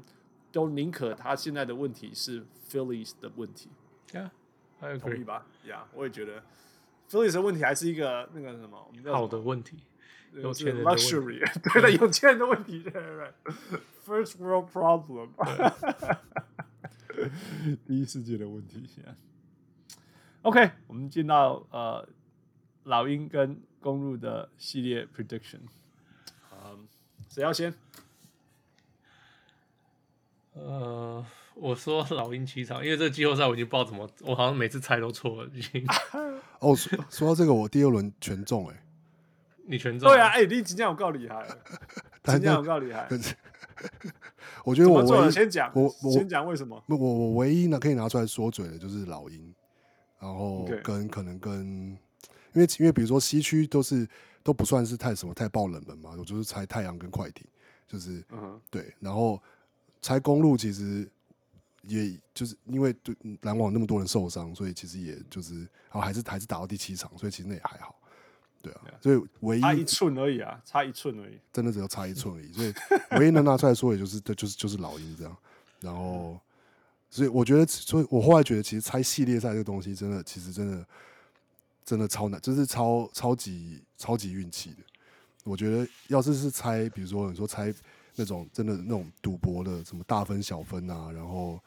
[0.51, 3.69] 都宁可他现在的问题是 Phillies 的问题
[4.11, 5.23] ，，Yeah，I 同意。
[5.23, 5.45] 吧？
[5.65, 6.43] 呀、yeah,，我也觉得
[7.09, 9.77] Phillies 的问题还是一个那个什么，我们叫什么好的问题，
[10.33, 11.39] 有是钱人的问题 luxury，
[11.73, 15.29] 对的，有钱人的问题，对对对，first world problem，
[17.85, 18.87] 第一世界的问题。
[18.97, 19.15] Yeah.
[20.43, 22.07] OK，我们进到呃
[22.83, 25.61] 老鹰跟公路的系列 prediction，
[26.51, 26.87] 嗯，
[27.29, 27.73] 谁要先？
[30.53, 31.25] 呃，
[31.59, 35.85] 我说老鹰七场，因为这个季后赛我已经不知道怎么，我好像每次猜都错了，已经。
[36.59, 38.83] 哦，说说到这个，我第二轮全中哎、
[39.65, 40.09] 你全中？
[40.09, 41.47] 对啊，哎、欸，你今天有够厉害
[42.25, 43.05] 今天有够厉害。
[43.07, 43.35] 可是
[44.63, 46.83] 我觉得我先讲，我我先讲为什么？
[46.87, 49.53] 我我唯一呢可以拿出来说嘴的就是老鹰，
[50.19, 51.97] 然后跟可能跟，
[52.53, 54.07] 因为因为比如说西区都是
[54.43, 57.45] 都不算是太什么太爆冷门嘛，我就是猜太阳跟快艇，
[57.87, 58.23] 就是
[58.69, 59.41] 对，然后
[60.01, 61.07] 猜公路其实
[61.88, 67.95] 也就是因为对篮网那么多人受伤，所以其实也就是然后还是还是打到第七场，所以其实那也还好，
[68.61, 71.38] 对啊，所以唯一差一寸而已啊，差一寸而已。
[71.53, 72.73] 真的只有差一寸而已，所以
[73.19, 75.35] 唯一能拿出来说，也就是对，就是就是老鹰这样。
[75.79, 76.39] 然后，
[77.09, 80.85] 所以我觉得，所以我后来觉得，其实猜系列赛这个东西，真的，其实真的，
[81.85, 84.77] 真的超难，就是超超级超级运气的。
[85.43, 87.73] 我觉得，要是是猜，比如说你说猜
[88.15, 91.59] 那种真的那种赌博的，什么大分小分啊，然后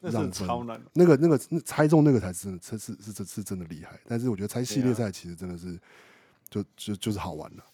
[0.00, 0.80] 那让分，是超难。
[0.94, 3.98] 那个那个那猜中那个才是真的，是是是是是真的厉害。
[4.06, 5.78] 但是我觉得猜系列赛其实真的是
[6.48, 7.64] 就就就是好玩了。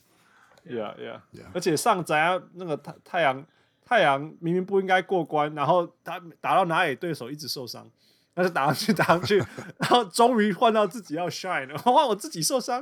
[0.68, 1.47] Yeah, yeah, Yeah.
[1.55, 3.47] 而且上宅啊，那个太太阳
[3.85, 7.89] 太阳明明不应该过关，然后他打到哪里对手一直受伤，
[8.35, 9.39] 但是打上去打上去，
[9.79, 12.81] 然后终于换到自己要 shine 了，哇，我自己受伤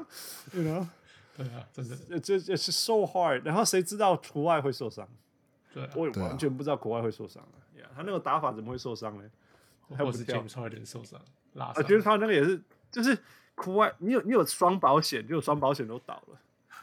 [0.55, 0.87] ，you know，
[1.37, 5.07] 对啊，真的，这这是 so hard，然后谁知道除外会受伤？
[5.75, 5.91] 对啊。
[5.95, 9.25] 我也完全不知道国外会受伤啊，yeah, 他那个打法怎么会受伤呢？
[9.99, 11.21] 或是跳 James Harden 受伤
[11.53, 11.75] 拉伤。
[11.77, 13.19] 我，觉得他那个也是，就是
[13.55, 16.39] 国外你有你有双保险，结果双保险都倒了。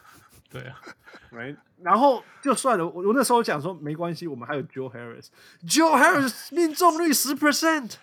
[0.51, 0.79] 对啊，
[1.31, 1.55] right？
[1.79, 7.95] 然后就算了，我我那时候讲说没关系，我们还有 Joe Harris，Joe Harris 命中率十 percent，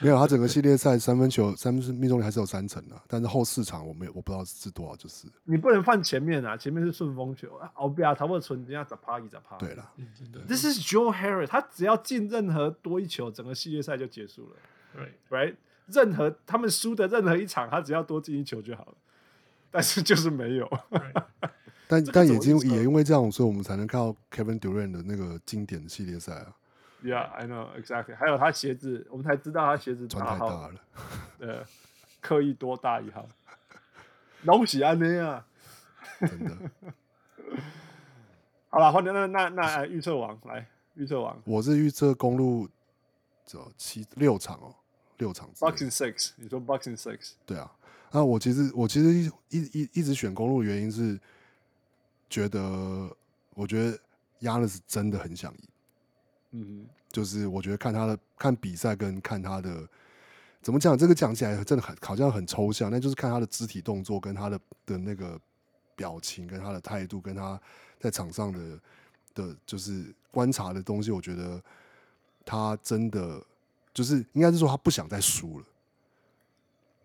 [0.02, 9.56] 没有，他整个系列赛三分球三分命中率还是有三成的，但是后四场我没有，我不知道是多少，就是你不能放前面啊，前面是顺风球啊，后边差不多存人家咋趴一咋趴。
[9.58, 9.90] 对了，
[10.32, 14.56] 对这是 Joe Harris，他只要进任何多一球，整个系列赛就结束了。
[14.94, 15.54] 对，right，
[15.86, 18.94] 任何他们输的任何一场，他只要多进一球就好了。
[19.70, 20.68] 但是就是没有。
[21.86, 26.54] 但但也因也因为这样，所以我们才能看到 Kevin Durant 的那个经典的系列赛啊。
[27.02, 28.14] Yeah, I know exactly。
[28.14, 30.74] 还有他鞋子，我们才知道他鞋子穿太大了，
[31.38, 31.64] 呃，
[32.20, 33.26] 刻意多大一号，
[34.44, 35.46] 恭喜安内啊，
[36.20, 36.56] 真的。
[38.68, 42.68] 好了，换那那那预测王来预测王，我是预测公路
[43.46, 44.74] 走七六场哦，
[45.16, 45.50] 六场。
[45.54, 47.32] Boxing six，你说 Boxing six？
[47.46, 47.72] 对啊，
[48.12, 51.18] 那我其实我其实一一一一直选公路的原因是，
[52.28, 53.10] 觉得
[53.54, 53.98] 我觉得
[54.40, 55.60] Giannis 真的很想赢。
[56.52, 59.88] 嗯，就是我觉得看他的看比赛跟看他的
[60.62, 65.40] 怎么讲，这个讲起来真的很好像很抽象，那就是看他的肢体动作跟他的的那个
[65.94, 67.60] 表情跟他的态度跟他
[67.98, 68.80] 在场上的
[69.34, 71.62] 的，就是观察的东西，我觉得
[72.44, 73.42] 他真的
[73.94, 75.64] 就是应该是说他不想再输了，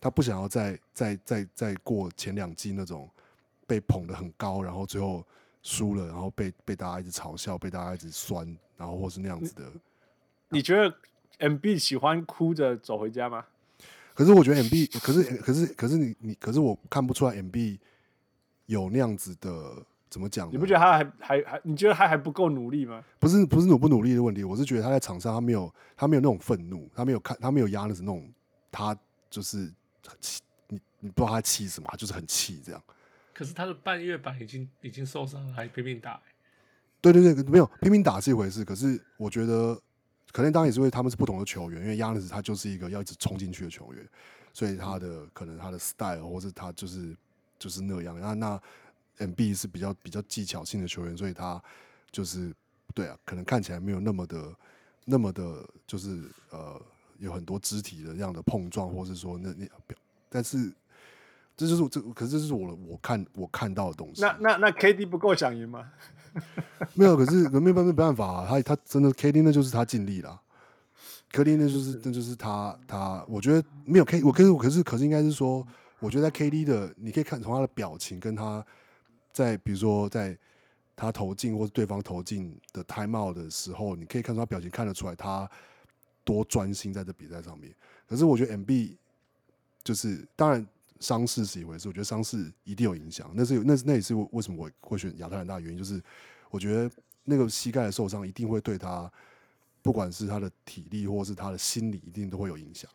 [0.02, 3.10] 他不想要再再再再过前两季那种
[3.68, 5.26] 被捧得很高，然后最后
[5.66, 8.55] 输了，然后被被大家一直嘲笑，被大家一直酸。
[8.78, 9.72] 然后或是那样子的，
[10.49, 10.93] 你觉得
[11.39, 13.45] MB 喜欢哭着走回家吗？
[14.13, 17.80] 可是我觉得 MB，可是可是可是你你，可是我看不出来 MB
[18.66, 20.51] 有那样子的，怎么讲？
[20.51, 21.61] 你不觉得他还还还？
[21.63, 23.01] 你觉得他还不够努力吗？
[23.18, 28.30] 不是不是努不努力的问题，我是觉得他在场上他没有他没有那种愤怒，他没有看他没有压那种那种，
[28.70, 28.97] 他
[29.30, 29.74] 就是
[30.05, 32.84] 很气，你你不知道他气什么，他就是很气这样。
[33.36, 36.19] 可是他的半月板已经已经受伤了，还拼命打。
[37.01, 39.79] 对对对，没有拼命打是一回事，可是我觉得
[40.31, 44.09] 可能当然也是因为他们是不同的球员，因为亚尼斯他就是一个要一直冲进去的球员，
[44.53, 47.15] 所以他的可能他的 style 或是他就是
[47.59, 48.19] 就是那样。
[48.19, 48.61] 那那
[49.19, 51.61] MB 是比较比较技巧性的球员，所以他
[52.09, 52.51] 就是
[52.93, 54.55] 对啊，可能看起来没有那么的
[55.03, 56.81] 那么的，就是呃
[57.19, 59.67] 有很多肢体的这样的碰撞，或是说那那，
[60.29, 60.73] 但是
[61.58, 64.22] 这就是这，可是这是我我看我看到的东西。
[64.22, 65.89] 那那那 KD 不够想赢吗？
[66.95, 70.41] 没有，可是没办没办法啊，他他真的 KD 那就是他尽力了
[71.32, 75.66] ，KD 那就是那就是他他，我觉得没有 K 我可是可是可是应该是说，
[75.99, 78.66] 我觉得在 KD 的你可以看从他的表情跟他
[79.32, 80.38] 在比如说在
[80.93, 85.49] 他投进或是对方投进的 time out 的时候，你可以看出他表情看得出来他
[86.26, 87.74] 多专心在这比赛上面。
[88.10, 88.97] 可是我觉得 MB
[89.86, 90.68] 就是当然。
[91.00, 93.30] 伤势是一回事，我觉得伤势一定有影响。
[93.34, 96.02] 那是那那也是为什么我会选亚特兰大的原因，就是
[96.50, 96.89] 我觉得
[97.24, 99.12] 那个膝盖的受伤一定会对他，
[99.82, 102.89] 不管是他的体力或是他的心理，一定都会有影响。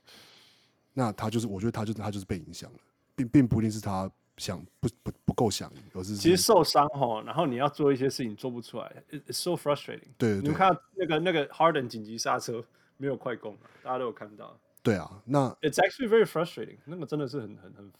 [0.93, 2.79] 那他就是，我觉得他就是他就是被影响了，
[3.15, 10.09] 并并不一定是他想不不不够想赢，而是其实受伤哈，然后你要做一些事情做不出来，it's so frustrating。
[10.19, 12.65] 对，对，对，你们看到那个那个 Harden 紧急刹车
[12.97, 14.59] 没有快攻，大家都有看到。
[14.83, 16.79] 对啊，那 It's actually very frustrating。
[16.85, 17.93] 那个真的是很很很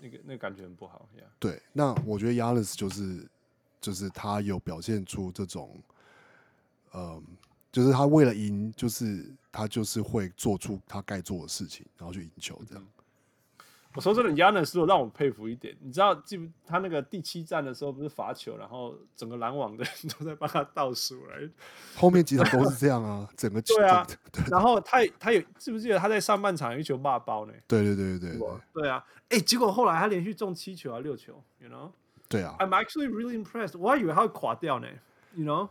[0.00, 1.08] 那个那个感觉很不好。
[1.16, 1.24] Yeah.
[1.38, 3.28] 对，那我觉得 Giannis 就是
[3.80, 5.82] 就是他有表现出这种，
[6.94, 7.22] 嗯，
[7.70, 12.82] 就是他为了赢，就是他就是会做出他该做的事情，然后去赢球这样。
[12.82, 12.95] 嗯
[13.96, 21.48] 我说真的，Giannis 如果让我佩服一点，你知道，记不他那个第七战的时候不是罚球，然后整个篮网的人 都在帮他倒数来，
[21.96, 24.06] 后面几场都是这样啊，整个对啊，
[24.50, 27.54] 然后他他有记不记得他在上半场有一球骂包呢？
[27.66, 31.90] 对对对对对，对啊，哎，结果后来他连续中七球啊六球，you know？
[32.28, 34.86] 对啊，I'm actually really impressed，我还以为他会垮掉呢
[35.34, 35.70] ，you know？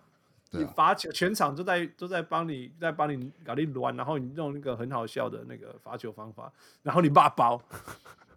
[0.51, 6.49] 你罚球，全场都在都在帮你，在帮你搞你乱，然后你用那个很好笑的那个罚球方法，
[6.81, 7.61] 然后你骂包，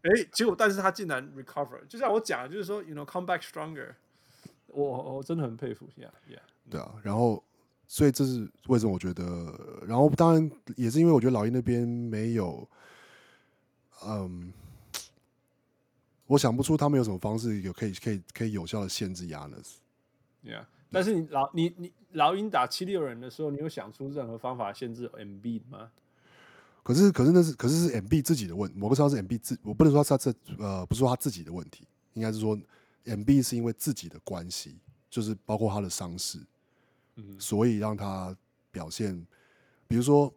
[0.03, 3.95] 哎、欸，结果但是他竟然 recover，就像我讲的，就是说，you know，come back stronger，
[4.67, 7.45] 我我真的很佩服，yeah yeah，对啊，然后
[7.87, 9.55] 所以这是为什么我觉得，
[9.87, 12.69] 然后当然也是因为我觉得老鹰那边没有，
[14.05, 14.53] 嗯，
[16.27, 20.65] 我想不出他们有什么方式有可以可以可以有效的限制 Giannis，yeah。
[20.91, 25.91] 但是你老你你老鹰打七六人的时候，你有想出任何方法限制 MB 吗？
[26.83, 32.59] 可是可是那是可是是 MB 自己的问题，我不知道是 MB 自，我不能说他这呃不是说他自己的问题，应该是说
[33.05, 34.79] MB 是因为自己的关系，
[35.11, 36.39] 就是包括他的伤势，
[37.17, 38.35] 嗯，所以让他
[38.71, 39.15] 表现，
[39.87, 40.33] 比如说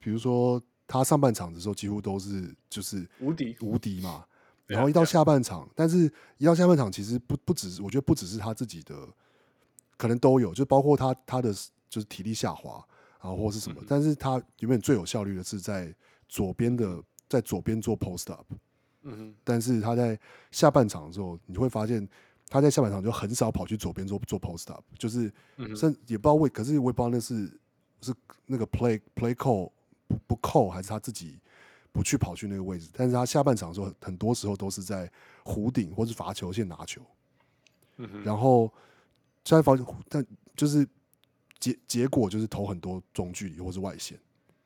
[0.00, 4.26] 比如说他上半场的时候几乎都是就是无敌无敌嘛，
[4.66, 9.08] 然后一到下半场，但是一到下半场其实不不只是我觉得不只是他自己的。
[10.02, 11.54] 可能都有，就包括他他的
[11.88, 12.84] 就是体力下滑
[13.20, 13.80] 啊，或是什么。
[13.86, 15.94] 但是他原本最有效率的是在
[16.28, 18.44] 左边的在左边做 post up，
[19.02, 20.18] 嗯哼，但是他在
[20.50, 22.08] 下半场的时候，你会发现
[22.48, 25.32] 他在下半场就很少跑去左边做做 post up，就是
[25.76, 27.60] 甚也不知道为，可是我也不知道那是
[28.00, 28.12] 是
[28.44, 29.70] 那个 play play call
[30.08, 31.38] 不不扣还是他自己
[31.92, 35.08] 不去跑去那个位置，但是他下半场的时候很多时候都是在
[35.44, 37.00] 弧顶或是罚球线拿球，
[37.98, 38.68] 嗯哼，然后
[39.44, 40.24] 在罚球但
[40.56, 40.86] 就是
[41.58, 44.18] 结结果就是投很多中距离或是外线。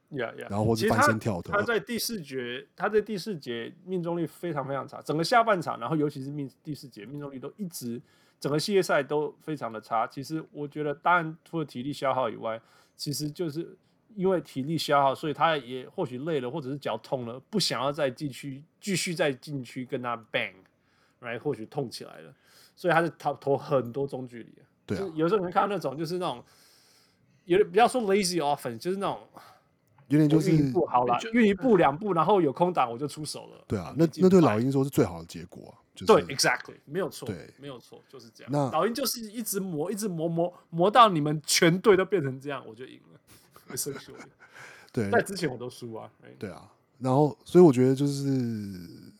[0.08, 0.48] Yeah, yeah.
[0.48, 8.00] 然后或者翻身跳投，他在第四节，他在第四节命中率非常非常差，整个下半场，然后尤其是命第四节命中率都一直，
[8.38, 10.06] 整个系列赛都非常的差。
[10.06, 12.60] 其实我觉得，当然除了体力消耗以外，
[12.96, 13.76] 其实就是
[14.14, 20.54] 因为体力消耗，所以他也或许累了，或者是脚痛了，不想要再禁区继续在禁区跟他 bang，
[21.18, 22.32] 来或许痛起来了，
[22.76, 24.54] 所以他是投投很多中距离。
[24.86, 26.44] 对、啊，有时候你会看到那种就是那种
[27.46, 29.18] 有点不要说 lazy offense，就是那种。
[30.08, 33.64] 有点就是运一步好了，运一步两步，然后有空档我就出手了。
[33.66, 35.74] 对啊，那那对老鹰说是最好的结果啊。
[35.96, 38.52] 就是、对，exactly，没有错，对，没有错，就是这样。
[38.52, 43.20] 那老鹰就是一直磨，一直磨磨磨到你们全队都变成这样，我就赢了。
[44.92, 46.08] 对，在之前我都输啊。
[46.38, 46.70] 对啊，
[47.00, 48.28] 然后所以我觉得就是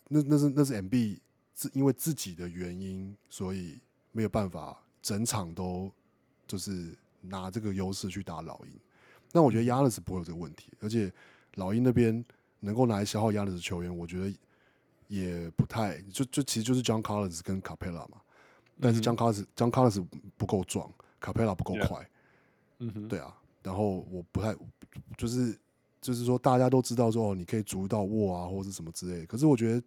[0.06, 1.18] 那那是那是 MB
[1.56, 3.80] 是因为自己的原因，所以
[4.12, 5.90] 没有办法整场都
[6.46, 8.72] 就是拿这个优势去打老鹰。
[9.32, 11.12] 那我觉得亚历斯不会有这个问题，而且
[11.54, 12.24] 老鹰那边
[12.60, 14.32] 能够拿来消耗亚历斯球员，我觉得
[15.08, 18.20] 也不太就就其实就是 John Collins 跟 Capela 嘛，
[18.80, 22.08] 但是 John Collins John Collins 不够壮，Capela 不够快，
[22.78, 24.54] 嗯哼，对啊，然后我不太
[25.16, 25.58] 就是
[26.00, 29.82] 就是说大家都知道说哦，你可以逐到握啊或者什么之类的，可是我觉得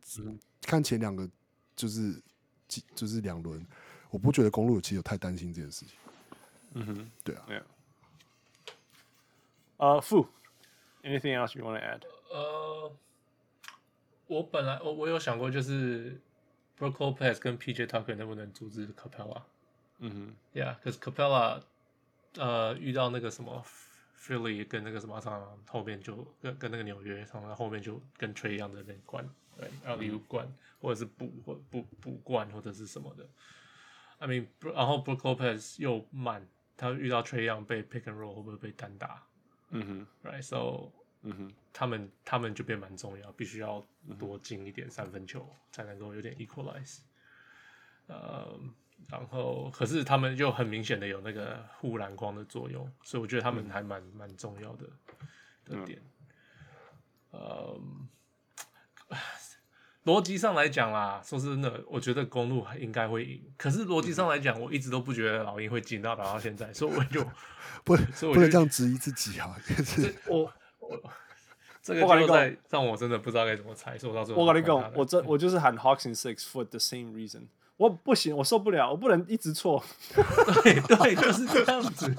[0.61, 1.27] 看前两个
[1.79, 2.21] 就是
[2.93, 3.65] 就是两轮，
[4.09, 5.95] 我不觉得公路其实有太担心这件事情，
[6.73, 7.45] 嗯哼，对啊。
[9.77, 10.27] 呃，傅
[11.03, 12.01] ，anything else you want to add？
[12.29, 12.91] 呃，
[14.27, 16.19] 我本来我我有想过，就是
[16.77, 19.43] Brook Lopez 跟 PJ Tucker 能不能阻止 Capella？
[19.99, 21.61] 嗯哼，Yeah，可是 Capella
[22.35, 23.63] 呃遇到那个什么
[24.19, 29.25] Philly 跟那个什么上后面就跟跟那个纽约然后面就跟 Trey 一样的人灌，
[29.59, 30.47] 对，然后礼物灌
[30.79, 33.27] 或者是补或补补灌或者是什么的。
[34.19, 36.47] I mean，然后 Brook Lopez 又慢，
[36.77, 39.23] 他遇到 Trey 一样被 pick and roll 会不会被单打？
[39.71, 40.91] 嗯哼，right，so，
[41.21, 43.85] 嗯哼，他们他们就变蛮重要，必须要
[44.17, 46.99] 多进一点三分球，才能够有点 equalize。
[48.07, 48.59] 呃，
[49.07, 54.89] 然后可是他们又很明显的有那个护篮框的作用，所以我觉得他们还蛮蛮重要的
[55.65, 56.01] 的点。
[57.31, 57.79] 呃，
[60.09, 63.41] 逻辑上来讲啦，说真的，我觉得公路应该会赢。
[63.57, 67.23] 可是逻辑上来讲，我一直都不觉得老鹰会进到打到现在，所以我就。
[67.85, 69.55] 不，所以不能这样质疑自己啊！
[69.65, 70.99] 就是 我我
[71.81, 73.97] 这个就在让我真的不知道该怎么猜。
[73.97, 77.43] 说到最后，我跟你讲，我这我就是喊 Hawks in six for the same reason。
[77.77, 79.81] 我不行，我受不了，我不能一直错。
[80.63, 82.13] 对对，就是这样子。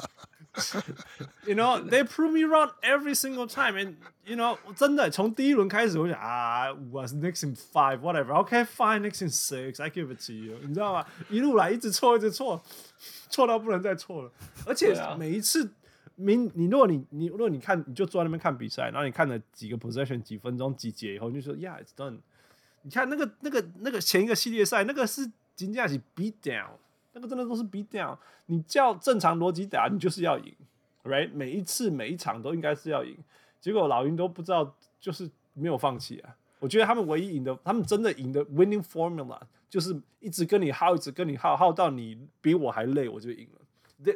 [1.47, 3.77] You know, they prove me wrong every single time.
[3.77, 3.95] And
[4.25, 8.33] you know，真的从第一轮开始，我想啊，was Knicks in five, whatever.
[8.45, 9.81] Okay, fine, Knicks in six.
[9.81, 10.59] I give it to you.
[10.63, 11.07] 你知道吗？
[11.29, 12.63] 一路来一直错，一直错。
[13.29, 14.33] 错到不能再错了，
[14.67, 15.73] 而且每一次
[16.17, 22.19] 明你如果你你如果你看你就坐在那边看比赛，然后你看了几个 possession 几分钟几节以后，你就说 Yeah it's done。
[22.83, 26.71] 你看那个那个那个前一个系列赛那个是真的是 beat down，
[27.13, 28.17] 那个真的都是 beat down。
[28.47, 30.55] 你叫正常逻辑打，你就是要赢
[31.05, 31.31] ，right？
[31.33, 33.17] 每一次每一场都应该是要赢，
[33.61, 36.37] 结果老鹰都不知道，就是没有放弃啊。
[36.59, 39.41] 我觉得他们唯一赢的，他们真的赢的 winning formula。
[39.71, 43.61] 就是一直跟你耗，一直跟你耗，耗到你比我还累，我就赢了。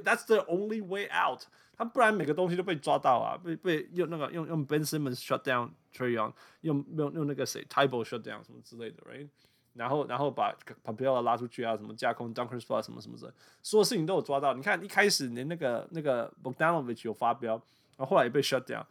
[0.02, 1.42] That's the only way out。
[1.76, 6.32] 他不然每个东西都被抓到啊，被被用那个用用 Ben Simmons shut down Trae Young，
[6.62, 9.28] 用用用那个谁 Thybulle shut down 什么之类的，right？
[9.74, 14.54] 然后然后把把 Capela 拉出去啊，什么架空 Dunker spot 什么什么的，所有事情都有抓到。
[14.54, 17.54] 你看一开始连那个那个 Bogdanovic 有发飙，
[17.96, 18.84] 然后后来也被 shut down，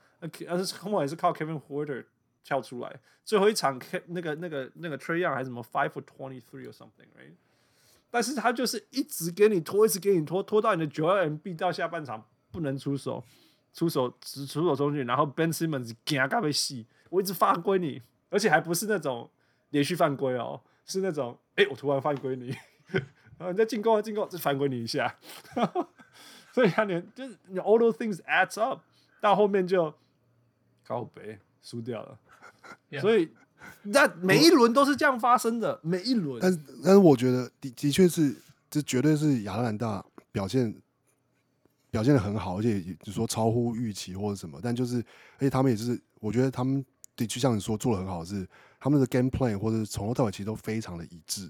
[0.47, 2.05] 而是后来也是靠 Kevin Huerter。
[2.45, 7.31] 跳出来，最后一场，K 那个那个那个 Trae Young 还是什么 five for twenty three or something，right？
[8.11, 12.21] 但是他就是一直给你拖，一直给你拖，拖到你的九二 MB 到下半场
[12.51, 13.23] 不能出手，
[13.73, 19.29] 出手只出手中距，然后 Ben Simmons 惊到被戏，我一直犯规你，而且还不是那种
[19.69, 22.47] 连续犯规哦，是那种哎、欸、我突然犯规你，
[23.37, 25.15] 然后你在进攻啊进攻再犯规你一下，
[26.51, 28.81] 所以他连就是你 all those things adds up，
[29.21, 29.93] 到后面就
[30.85, 32.19] 靠北输掉了。
[32.89, 33.01] Yeah.
[33.01, 33.29] 所以，
[33.83, 36.39] 那每一轮都是这样发生的，每一轮。
[36.41, 38.35] 但是，但是我觉得的的确是，
[38.69, 40.73] 这绝对是亚特兰大表现
[41.91, 44.59] 表现的很好，而且也就说超乎预期或者什么。
[44.63, 44.97] 但就是，
[45.35, 46.83] 而且他们也是，我觉得他们
[47.15, 48.47] 的确像你说做的很好是，是
[48.83, 51.49] 他们的 game plan 或者从头到尾其实都非常的一致。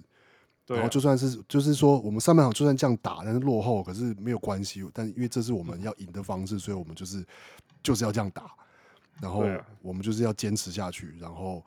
[0.68, 4.88] 对啊、然后就算是就是说，我们上半场就算这样打，但是落后，可是没有关系。
[4.94, 7.26] 但因为这是我们要赢的方式，所以我们就是
[7.82, 8.52] 就是要这样打。
[9.20, 9.44] 然后
[9.82, 11.66] 我们就是要坚持下去，然后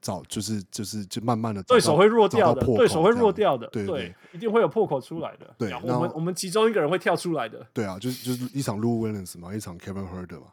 [0.00, 5.54] 找就是就是就慢慢的对手会弱掉的，对手会弱掉的，对对，对，一定会有破口出来的。
[5.58, 7.66] 对，我们我们其中一个人会跳出来的。
[7.74, 10.46] 对啊，就是就是一场 Lou Williams 嘛，一场 Kevin Huerter 嘛。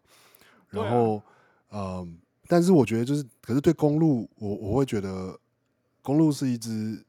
[0.70, 1.22] 然后，
[1.72, 2.08] 嗯、啊呃，
[2.50, 5.40] 但是我觉得就是，可是对公路，我我会觉得
[6.02, 7.06] 公路是一支。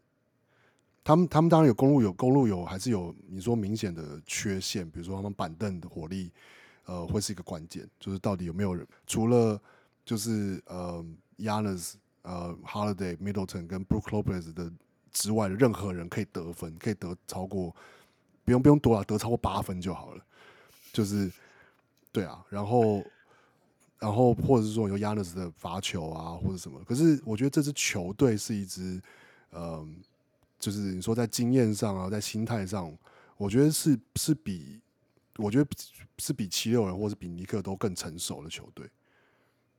[1.03, 6.31] 他们他们当然有公路有公路有还是有你说明显的缺陷，比如说他们板凳的火力，
[6.85, 9.59] 呃，会是一个关键，就是到底有没有人除了
[10.05, 11.03] 就是呃
[11.39, 14.71] ，Yannis 呃 Holiday Middleton 跟 Brook Lopez 的
[15.11, 17.75] 之外的任何人可以得分，可以得超过
[18.45, 20.23] 不用不用多了，得超过八分就好了，
[20.93, 21.33] 就是
[22.13, 23.03] 对啊，然后
[24.01, 29.01] 然后或者是说有亚历克斯的罚球啊或者什么，可是我觉得这支球队是一支
[29.51, 29.87] 呃。
[30.59, 32.95] 就是你说在经验上啊，在心态上，
[33.39, 34.79] 我觉得是是比，
[35.39, 35.67] 我觉得
[36.19, 38.87] 是比七六人或是比尼克都更成熟的球队。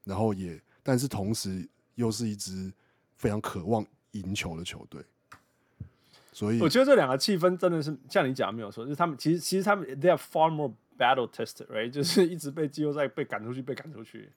[0.03, 2.73] 然后也，但是同时又是一支
[3.15, 5.03] 非常渴望赢球的球队。
[6.33, 11.89] 所以我觉得这两个气氛真的是像你讲的没有错，就是他们其实其实他们 they are far more battle tested，right？
[11.89, 14.31] 就是一直被季后赛被赶出去，被赶出去。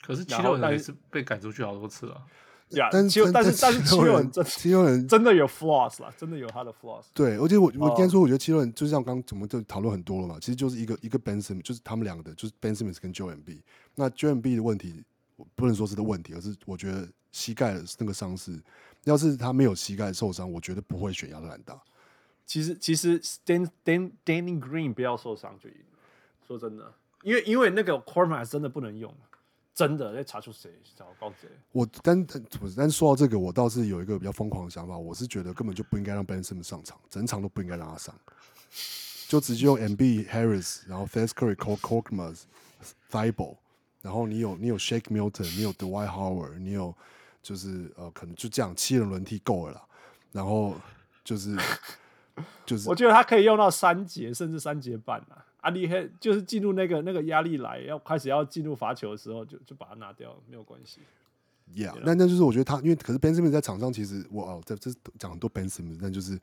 [0.00, 2.22] 可是七六人也是被赶出去好多次了。
[2.70, 7.06] Yeah, 但是但是但是七六人真七六人真的有 flaws 啦，真的有他的 flaws。
[7.14, 13.60] 对，而且我我今天说，我觉得七六人就像刚我们就讨论很多了嘛，其实就是一个一个 Ben Simmons，就是他们两个的，就是 Ben Simmons 跟 Joel Embiid。
[13.94, 15.02] 那 Joel Embiid 的问题，
[15.36, 18.60] 我不能说是的问题，而是我觉得膝盖的那个伤势，
[19.04, 21.80] 要是他没有膝盖受伤，我觉得不会选亚特兰大。
[22.48, 25.98] 其实其实 Dan Dan Danny Green 不要受伤就赢了，
[26.46, 26.92] 说真的，
[27.22, 29.14] 因为因为那个 cormor 真的不能用。
[29.74, 31.48] 真的在查出谁找告谁？
[31.70, 32.44] 我但但
[32.76, 38.12] 但说到这个，我倒是有一个比较疯狂的想法，我是觉得根本就不应该让 Ben Simmons 上场，整场都不应该让他上，
[39.28, 42.40] 就直接用 Embiid Harris，然后 Seth Curry、Korkmaz、
[43.08, 43.56] Thybulle，
[44.02, 46.92] 然后你有你有 Shake Milton，你有 Dwight Howard，你有
[47.40, 49.84] 就是呃可能就这样七人轮替够了啦，
[50.32, 50.74] 然后
[51.22, 51.56] 就是
[52.66, 55.44] 就是我觉得他可以用到三节甚至三节半啊。
[55.60, 61.00] 阿里黑就是进入那个那个压力来要开始要进入罚球的时候，就就把它拿掉，没有关系。
[61.74, 66.38] Yeah，那那就是我觉得他，因为可是 Ben Simmons 在场上其实我哦，这这讲很多 Ben Simmons，但就是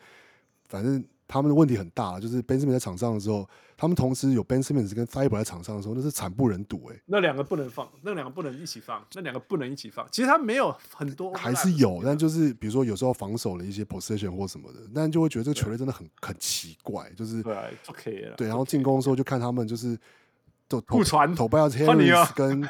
[0.68, 1.04] 反正。
[1.28, 7.02] 他们的问题很大，就是 Ben Simmons 在场上的时候，他们同时有 Ben Simmons 跟 Thybulle 在场上的时候，那是惨不忍睹哎、欸。
[7.08, 10.08] 那两个不能放，那两个不能一起放，那两个不能一起放。
[10.12, 17.58] 其实他没有很多，还是有，但就是比如说有时候防守的一些 position 或什么的，但就会觉得这个球队真的很很奇怪，就是对
[17.88, 18.36] ，OK 了。
[18.36, 19.98] 对，然后进攻的时候就看他们就是
[20.68, 22.62] 都互传，Tobias Harris 跟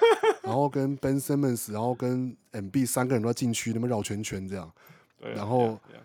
[0.41, 4.71] 然后跟 Ben Simmons，然后跟 Embiid 三个人都在禁区那么绕圈圈这样，
[5.19, 5.77] 然后。
[5.89, 5.99] 就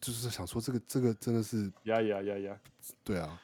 [0.00, 2.58] 就是想说，这个这个真的是呀呀呀呀，
[3.02, 3.40] 对啊，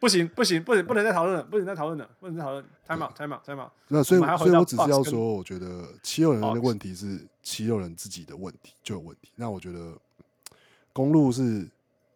[0.00, 2.64] 不行不行不行，不能再讨论了，不能再讨论了，不能再讨论。
[2.86, 3.70] Time out time out。
[3.88, 9.30] 那所以所以我只是要说，我觉得七六人的问题是七六人自己的问题就有问题。
[9.36, 9.96] 那我觉得
[10.92, 11.70] 公路是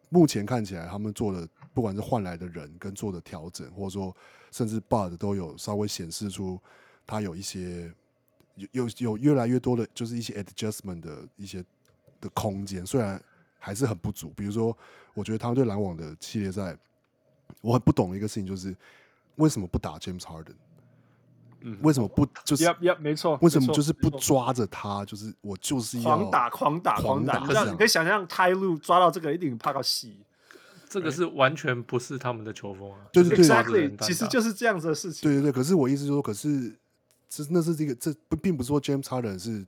[0.09, 4.15] 目前看起来他们做的，不管是换来的人跟做的调整，或者说
[4.51, 6.59] 甚至 Bud 都有稍微显示出
[7.05, 7.93] 他有一些
[8.55, 11.63] 有有有越来越多的，就是一些 adjustment 的一些。
[12.21, 13.21] 的空间虽然
[13.59, 14.75] 还是很不足，比如说，
[15.13, 16.77] 我觉得他们对篮网的系列赛，
[17.61, 18.75] 我很不懂的一个事情就是，
[19.35, 20.55] 为什么不打 James Harden？
[21.61, 23.37] 嗯，为什么不就是？Yep, yep, 没错。
[23.41, 25.03] 为什么就是不抓着他？
[25.05, 27.65] 就是我就是要狂打狂打狂打，你知道？
[27.65, 30.07] 你可以想象，泰路抓到这个一定怕到死。
[30.87, 32.99] 这个是完全不是他们的球风啊！
[33.11, 35.27] 对对对，Exactly，其实就是这样子的事情。
[35.27, 36.73] 对对对，可是我意思就是说，可是
[37.27, 39.65] 这那是这个这不并不是说 James Harden 是。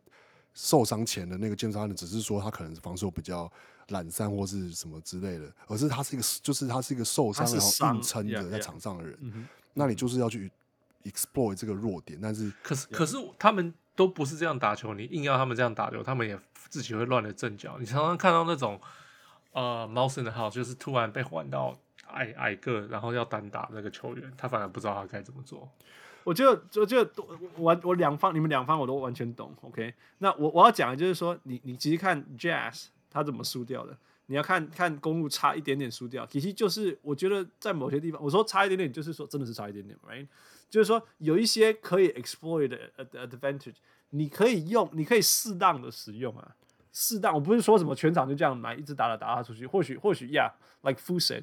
[0.62, 3.50] 受伤前的那个健伤，只是说他可能防守比较
[3.88, 9.18] 懒散或是什么之类的，而是他是一个，就是他是一个受伤然后硬撑的在场上的人。
[9.22, 9.46] Yeah, yeah.
[9.74, 10.52] 那你就是要去
[11.06, 16.38] exploit 这个弱点，但是可是可是他们都不是这样打球，你硬要他们这样打球，他们也
[16.68, 17.78] 自己会乱了阵脚。
[17.80, 18.82] 你常常看到那种
[19.54, 21.74] 呃 mouse in the house，就是突然被换到
[22.08, 25.72] 矮矮个，然后要单打那个球员，他反而不知道他该怎么做。
[26.30, 27.10] 我就，我就
[27.58, 29.52] 我我两方，你们两方我都完全懂。
[29.62, 40.28] OK，那我我要讲的就是说，你你其实看 Jazz 他怎么输掉的，你要看看公路差一点点输掉，其实就是我觉得在某些地方，我说差一点点，就是说真的是差一点点，right？
[40.70, 42.78] 就是说有一些可以 exploit 的
[43.28, 43.78] advantage，
[44.12, 46.56] 你可以用，你可以适当的使用啊，
[46.94, 47.34] 适当。
[47.34, 51.42] 我不是说什么全场就这样来一直打打打他出去，或许或许 Yeah，like Fu said。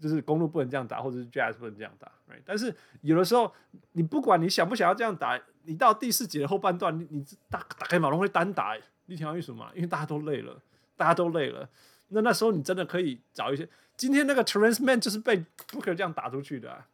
[0.00, 2.40] 就是公路不能这样打，或者是 Jazz 不能这样打，right？
[2.44, 3.52] 但是有的时候，
[3.92, 8.76] 你不管你想不想要这样打，你到第四节的后半段，你你打打开马龙会单打，
[9.06, 9.70] 你听为什么？
[9.74, 10.60] 因为大家都累了，
[10.96, 11.68] 大家都累了。
[12.08, 13.68] 那那时候你真的可以找一些。
[13.96, 16.86] 今天那个 Terance Mann 就是被 Booker 这样打出去的、啊，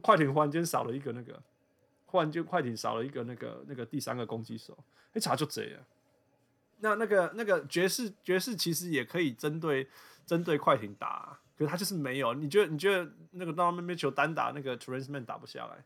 [0.00, 1.42] 快艇忽然间少了一个那个，
[2.06, 4.78] 忽然间快艇少了一个那个那个第三个攻击手，
[5.12, 5.80] 一查就贼了。
[6.78, 9.88] 那那个那个爵士爵士其实也可以针对
[10.24, 12.34] 针对快艇打、可是他就是没有。
[12.34, 15.76] 你觉得你觉得那个 Donovan Mitchell 单打那个 Mann 打不下来，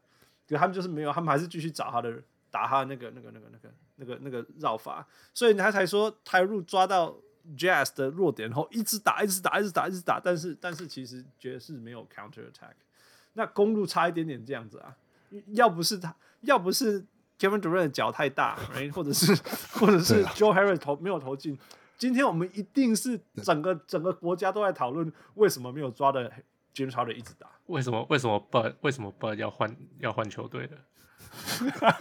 [0.49, 7.17] 可是他们就是没有，他们还是继续找他的打他的那个那个那个那个那个那个绕法，所以他才说 Tyronn 抓到。
[7.57, 12.73] Jazz 的弱点，然后一直打，一直打，一直打，一直打，但是但是其实爵士没有 counter attack，
[13.35, 14.97] 那公路差一点点这样子啊，
[15.53, 17.01] 要不是他，要不是
[17.39, 18.59] Kevin Durant 的脚太大，
[18.93, 19.33] 或者是
[19.75, 21.57] 或者是 Joe Harris 投没有投进，
[21.99, 26.30] 今天我们一定是整个整个国家都在讨论为什么没有抓的
[26.74, 30.76] James Harden 一直打，为什么为什么 Bud 为什么 Bud 要换要换球队的？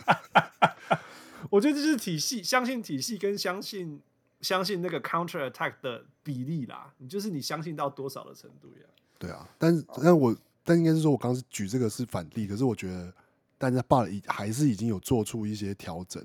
[1.50, 4.02] 我觉得这是体系，相信体系跟相信。
[4.42, 8.86] 相信那个 counter attack 的比例啦，你就是你相信到多少的程度呀？
[9.18, 13.12] 对啊，但是但我但应该是说，我刚刚是举这个是反例，可是我觉得，
[13.58, 16.24] 但是 Bud 还是已经有做出一些调整，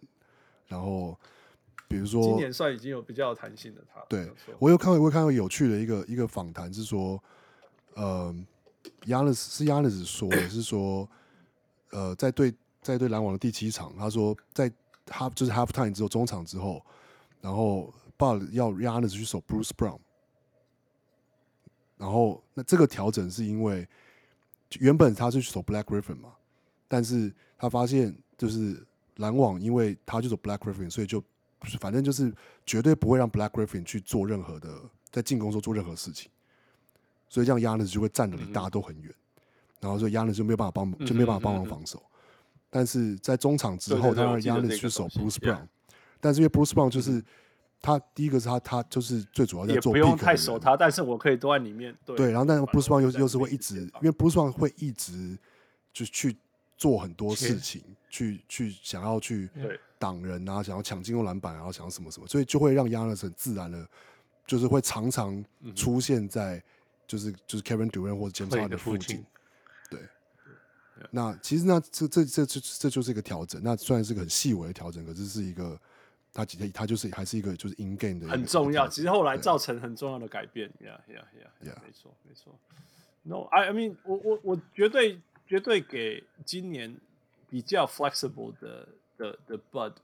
[0.66, 1.18] 然后
[1.90, 4.00] 比如说今年算已经有比较有弹性的他。
[4.08, 7.20] 对，我有看过，我有看到有趣的一个一个访谈是说，
[7.94, 8.34] 呃
[9.02, 11.08] ，Giannis 是 Giannis 说的 是说，
[11.90, 14.70] 呃，在对在对篮网的第七场，他说在
[15.08, 16.80] half 就是 half time 之后中场之后，
[17.40, 17.92] 然后。
[18.20, 19.98] Bud 要 Giannis 去守 Bruce Brown，
[21.96, 23.88] 然后那这个调整是因为
[24.78, 26.34] 原本他是去守 Black Griffin 嘛，
[26.86, 28.86] 但是他发现就是
[29.16, 31.24] 篮网因为他就守 Black Griffin，所以就
[31.80, 32.32] 反正就是
[32.64, 34.68] 绝对不会让 Black Griffin 去做任何的
[35.10, 36.30] 在进攻时候做任何事情，
[37.28, 39.14] 所以这样 Giannis 就会站得离大家都很远，
[39.80, 42.02] 然后所以 Giannis 就没有办法帮就没有办法帮忙防守，
[42.68, 45.66] 但是在中场之后他让 Giannis 去守 Bruce Brown，
[46.20, 47.22] 但是因为 Bruce Brown 就是。
[47.82, 51.96] 他第一个是他，他就是最主要在做，也不用太守他，但是我可以都在里面。
[52.04, 55.38] 对，对然后但是 Bruce Brown 又又是会一直，因为 Bruce Brown 会一直
[55.90, 56.36] 就去
[56.80, 59.50] 做很多事情，去去想要去
[59.98, 63.86] 挡人啊，想要抢进攻篮板，然后想要什么什么，所以就会让 Giannis 很自然的，
[64.46, 65.44] 就是会常常
[65.76, 66.62] 出现在
[67.06, 69.22] 就是就是 Kevin Durant 或者 James Harden 的附近。
[69.90, 70.00] 对，
[71.10, 75.78] 那其实那这这这这这就是一个调整，那虽然是个很细微的调整，可是是一个。
[76.32, 80.70] 他其实他就是还是一个就是 in game 的很重要，其实后来造成很重要的改变。
[80.80, 81.82] Yeah, yeah, yeah, yeah.
[81.82, 82.56] 没错，没错。
[83.24, 85.20] No, I, I mean，我我我绝对
[85.50, 86.96] 绝对给今年
[87.48, 88.86] 比较 flexible 的
[89.16, 89.94] 的的 Bud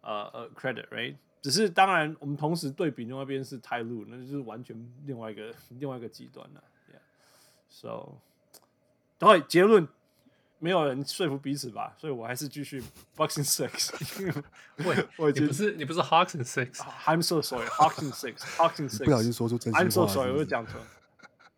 [0.00, 1.16] 呃呃 credit，right？
[1.42, 4.74] 只是当然，我们同时对比另外一边是 Ty Lue，那就是完全
[5.04, 6.64] 另外一个另外一个极端了。
[7.68, 8.14] So，
[9.18, 9.86] 对，结论。
[10.60, 14.42] 没有人说服彼此吧，所以我还是继续 in six。
[14.78, 19.04] 喂，我已经不是你不是 Hawks in six？I'm so sorry，Hawks in six，Hawks in six。
[19.04, 19.84] 不小心说出真心话。
[19.84, 20.80] I'm so sorry，我又讲错。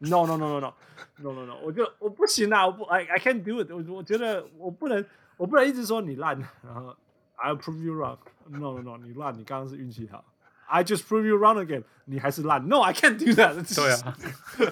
[0.01, 0.72] No no no no no
[1.18, 3.70] no no no，我就我不行啊，我不 I I can't do it。
[3.70, 5.05] 我我觉得我不能
[5.36, 6.96] 我不能一直说你烂，然后
[7.36, 8.18] I'll prove you wrong。
[8.48, 10.24] No no no，你烂，你刚刚是运气好。
[10.66, 12.66] I just prove you wrong again，你还是烂。
[12.66, 13.74] No I can't do that。
[13.74, 14.16] 对啊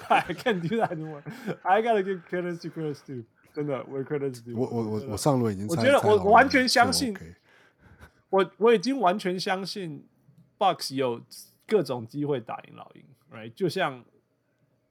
[0.09, 1.21] ，I can't do that anymore。
[1.61, 3.23] I gotta give credit to credit too。
[3.53, 7.15] 真的，我我我我上轮已经猜，我觉得我我完全相信，
[8.29, 10.07] 我我已经完全相信
[10.57, 11.21] ，Bucks 有
[11.67, 13.51] 各种机会打赢老鹰，right？
[13.53, 14.05] 就像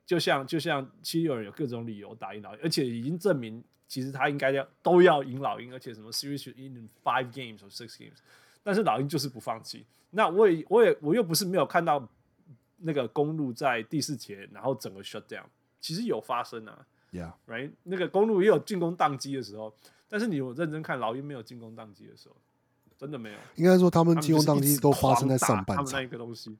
[0.08, 8.16] 就像就像七六人有各种理由打赢老鹰，而且已经证明其实他应该要都要赢老鹰，而且什么 series in five games or six games，
[8.62, 9.84] 但是老鹰就是不放弃。
[10.08, 12.08] 那我也我也我又不是没有看到
[12.78, 15.44] 那个公路在第四节然后整个 shut down，
[15.78, 16.86] 其实有发生啊。
[17.12, 17.70] Yeah, right。
[17.82, 19.74] 那个公路也有进攻宕机的时候，
[20.08, 22.36] 但是你有认真看老鹰没有进攻宕机的时候，
[22.96, 23.38] 真的没有。
[23.56, 25.76] 应该说他们进攻宕机都发生在上半场。
[25.76, 26.56] 他们那一个东西，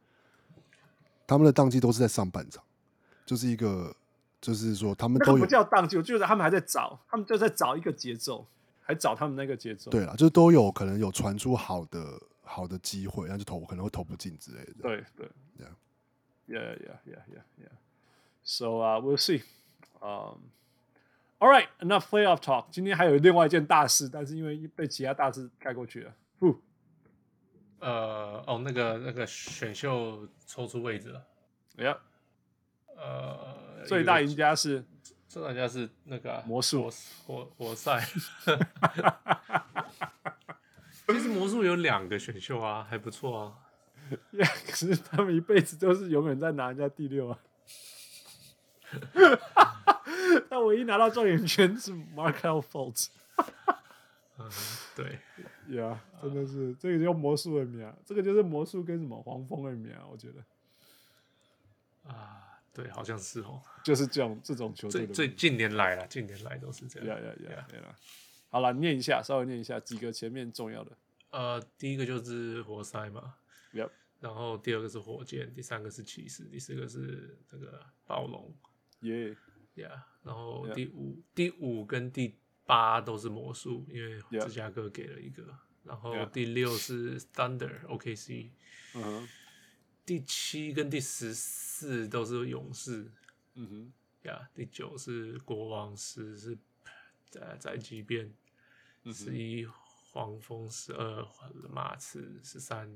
[1.26, 2.62] 他们的宕机都是在上半场，
[3.28, 3.94] 就是一个，
[4.40, 8.46] 就是说他们都有不叫宕机，我觉得他们还在找，他们就在找一个节奏，
[8.80, 9.90] 还找他们那个节奏。
[9.90, 14.74] 对了，就是都有可能有传出好的好的机会，但就投可能会投不进之类的。
[14.80, 15.28] 对对
[15.58, 15.74] ，Yeah,
[16.48, 17.76] yeah, yeah, yeah, yeah, yeah.
[18.42, 19.42] So, uh, we'll see.
[20.00, 20.38] 嗯、
[21.38, 22.68] um,，All right, enough playoff talk。
[22.70, 26.14] 今天还有另外一件大事，但是因为被其他大事盖过去了。
[26.38, 26.58] 呼，
[27.80, 31.22] 呃，哦，那个那个选秀抽出位置了。
[31.76, 31.98] 哎呀，
[32.98, 34.84] 呃，最大赢家是
[35.28, 36.90] 最大赢家是那个、啊、魔术
[37.26, 38.00] 活活塞。
[41.06, 43.54] 其实魔术有两个选秀啊，还不错啊。
[44.32, 47.38] Yeah, 可是他们一辈子都是永远在拿人家第六啊。
[50.66, 53.08] 唯一拿到状元签是 Markelle Fultz。
[54.38, 54.50] 嗯，
[54.94, 55.18] 对，
[55.76, 60.42] 呀，真的是这个叫魔术的名，这个就是魔术跟什么黄蜂的名，我觉得
[62.10, 62.47] 啊，
[62.78, 67.08] 对，好像是哦， 就是这种这种球队最最近年来了，近年来都是这样。
[67.08, 67.96] 呀呀呀呀！
[68.50, 70.96] 好了，念一下，稍微念一下几个前面重要的。
[71.30, 73.34] 呃，第一个就是活塞嘛
[73.74, 73.90] ，Yep.
[74.20, 78.54] 然后第二个是火箭，第三个是骑士，第四个是这个暴龙，
[79.00, 79.36] 耶
[79.74, 85.42] 呀，然后第五.第五跟第八都是魔术，因为芝加哥给了一个，
[85.82, 88.50] 然后第六是 Thunder OKC，
[88.94, 89.28] 嗯哼，
[90.06, 91.67] 第七跟第十四
[92.08, 93.10] 都是勇士，
[93.54, 96.58] 嗯哼，呀，第九是国王，十是
[97.28, 98.32] 在在即便，
[99.12, 99.66] 十一。
[100.10, 101.22] 黄蜂十二，
[101.70, 102.90] 马刺十三，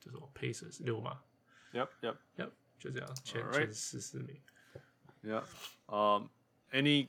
[0.00, 1.22] 这种 Pacers 六嘛
[1.72, 3.52] ，Yep Yep Yep，就这样，前 right.
[3.52, 4.42] 前十四名。
[5.22, 5.44] Yeah，
[5.86, 6.28] 呃、
[6.72, 7.08] um,，Any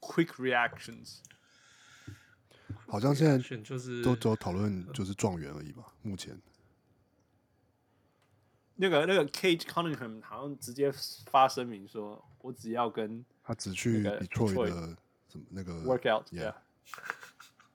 [0.00, 1.18] quick reactions？
[2.86, 6.40] 好像现在就是都只有讨论就是状元而已吧，目前。
[8.82, 10.90] 那个那个 Cage Cunningham 好像直接
[11.30, 14.96] 发声明说，我只要跟他只去 Detroit 的
[15.28, 16.52] 什么那个 workout，Yeah。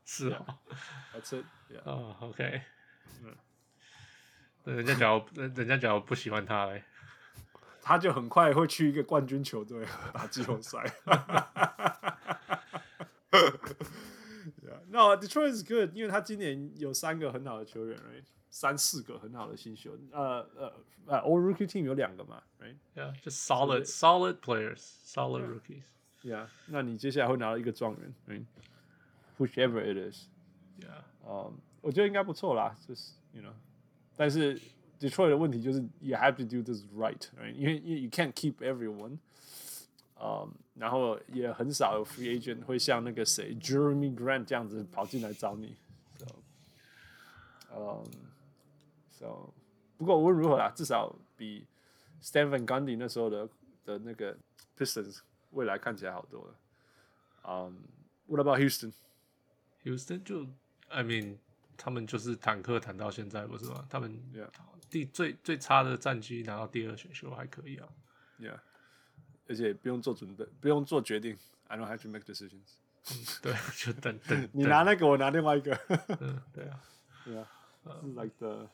[0.04, 0.46] 是啊，
[1.14, 1.46] 好吃。
[1.86, 2.62] 哦，OK，
[3.24, 5.24] 嗯，人家假如
[5.56, 6.84] 人家假如不喜欢他嘞，
[7.82, 10.84] 他就很快会去一个冠军球队打季后赛。
[14.90, 18.24] No, Detroit is good，因为他今年有三个很好的球员，right？
[18.57, 20.73] 三四个很好的新秀，呃呃
[21.07, 25.85] 呃，All Rookie Team 有两个嘛，right？Yeah，just solid, solid players, solid rookies.
[26.23, 33.53] Yeah，那你接下来会拿到一个状元，right？Whichever it is，yeah，嗯，我觉得应该不错啦，就是 you know，
[34.17, 34.61] 但是
[35.01, 37.53] Detroit 的问题就是 you have to do this right，right？
[37.55, 39.19] 因为因为 you can't keep everyone，
[40.21, 45.75] 嗯，然后也很少有 free agent 会像那个谁 Jeremy Grant 这样子跑进来找你，
[46.19, 46.27] so，
[47.75, 48.05] 嗯
[49.18, 49.54] ，so，
[49.98, 51.66] 不过无论如何啦，至少比
[52.22, 53.50] Stephen Gundy 那时候的
[53.86, 54.38] 的那个
[54.78, 55.20] Pistons
[55.52, 56.56] 未来看起来好多了，
[57.48, 57.82] 嗯
[58.28, 60.46] ，What about Houston？Houston 就
[60.90, 61.38] ，I mean，
[61.78, 63.86] 他们就是坦克坦到现在不是吗？
[63.90, 64.22] 他们
[64.90, 67.88] 第最最差的战绩拿到第二选秀还可以啊
[68.40, 68.60] ，Yeah，
[69.48, 71.38] 而且不用做准备，不用做决定
[71.68, 72.76] ，I don't have to make decisions。
[73.42, 74.50] 对， 就等 等。
[74.54, 75.74] 你拿那个，我拿另外一个。
[76.20, 76.84] 嗯，对啊，
[77.24, 77.48] 对啊，
[78.02, 78.70] 是 like the，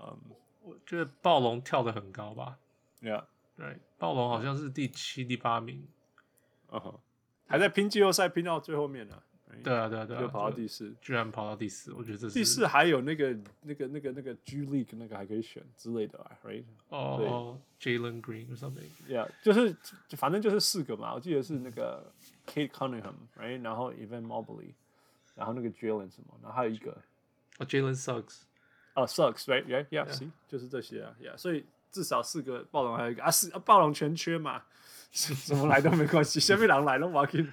[0.00, 0.18] 嗯，
[0.62, 2.58] 我觉得暴龙跳得很高吧
[3.02, 3.24] ？Yeah，
[3.56, 5.86] 对，暴龙好像是第七、第八名，
[6.70, 7.00] 嗯哼，
[7.46, 9.22] 还在拼季后赛，拼到最后面呢。
[9.64, 16.64] 对啊，对啊，对啊，就跑到第四，居然跑到第四，我觉得这是第四还有那个、那个、那个、那个 G League 那个还可以选之类的啊，right？
[16.90, 19.74] 哦，Jalen Green or something，yeah，就是
[20.18, 22.12] 反正就是四个嘛，我记得是那个
[22.46, 23.64] Kate Cunningham，right？
[23.64, 24.74] 然后 Evan Mobley，
[25.34, 26.92] 然后那个 Jalen 什么，然后还有一个
[27.56, 28.42] 哦 Jalen Suggs，
[28.94, 34.62] 哦 Suggs，right？Yeah，yeah，see，就是这些啊，yeah，所以至少四个暴龙还有一个啊，四暴龙全缺嘛。
[35.46, 37.48] 怎么来都没关系，下面狼来了我给你，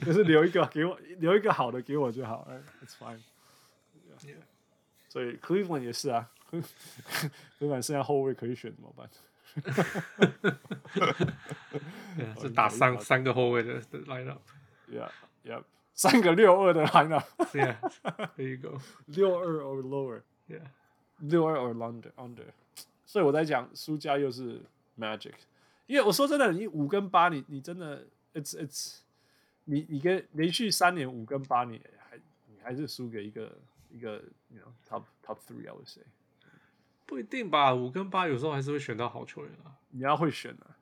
[0.00, 2.48] 就是留一个给我，留一个好的给我就好
[2.84, 3.20] ，It's fine，、
[4.26, 4.34] yeah.。
[5.08, 6.28] 所以 Cleveland 也是啊
[7.60, 9.08] ，Cleveland 剩下后卫可以选怎么办？
[12.40, 15.62] 是打三三个后卫的的 lineup，Yeah，Yeah，
[15.94, 19.80] 三个六二的 lineup，Yeah，There you go，六二 or
[20.48, 22.46] 二 or under under，
[23.06, 24.60] 所以我在讲输家又是
[24.98, 25.34] Magic。
[25.86, 28.96] 因为我说真的，你五跟八，你你真的，it's it's，
[29.64, 32.16] 你你跟连续三年五跟八，你还
[32.48, 33.56] 你还是输给一个
[33.90, 36.02] 一个，you know top top three，I would say，
[37.04, 40.76] 不一定吧，五跟八有时候还是会选到好球员啊，你要会选啊。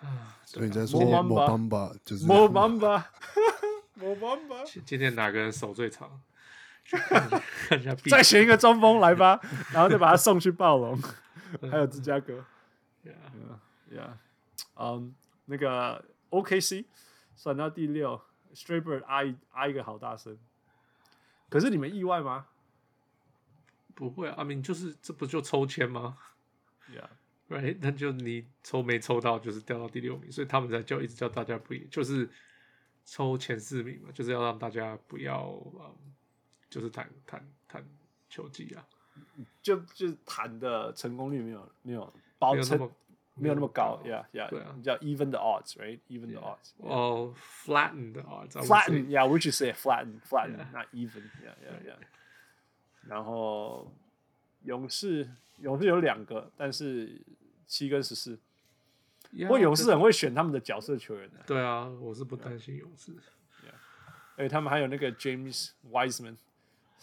[0.00, 6.20] 啊，所以你在说 Mo Bamba 就是 Mo Bamba，Mo Bamba，今天哪个人手最长？
[8.10, 9.40] 再选一个中锋来吧，
[9.72, 10.98] 然后再把他送去暴龙，
[11.70, 12.44] 还有芝加哥。
[13.04, 14.12] Yeah，Yeah，
[14.76, 15.14] 嗯，
[15.46, 16.84] 那个 OKC
[17.34, 18.20] 算到第六
[18.54, 20.38] ，Strayburn 啊一啊一个好大声，
[21.48, 22.46] 可是你们意外吗？
[23.94, 26.16] 不会啊，I mean 就是这不就抽签吗
[26.90, 32.28] ？Yeah，Right，那就你抽没抽到，就是掉到第六名，所以他们才叫一直叫大家不，就是
[33.04, 35.42] 抽前四名嘛，就是要让大家不要，
[35.78, 35.94] 嗯，
[36.72, 37.84] 就是谈谈谈
[38.30, 38.82] 球技啊，
[39.60, 42.10] 就就谈的成功率没有没有。
[42.38, 42.90] 保证
[43.34, 47.34] 没有那么高，Yeah Yeah，对啊，叫 even the odds，right？Even the odds，哦
[47.64, 51.96] ，flatten the odds，flatten，Yeah，which is say flatten，flatten，not even，Yeah Yeah Yeah。
[53.06, 53.94] 然后
[54.62, 57.22] 勇士，勇士有两个，但是
[57.66, 58.40] 七跟十四，
[59.30, 61.44] 不过勇士很会选他们的角色球员的。
[61.46, 63.14] 对啊，我是不担心勇士。
[64.36, 66.36] 哎，他们还有那个 James Wiseman，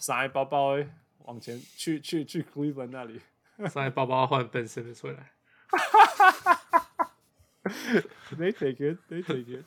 [0.00, 0.88] 塞包包哎，
[1.26, 3.20] 往前去去去 Cleveland 那里，
[3.68, 5.32] 塞包包换 Ben Simmons 出来。
[8.32, 9.64] They take it, they take it.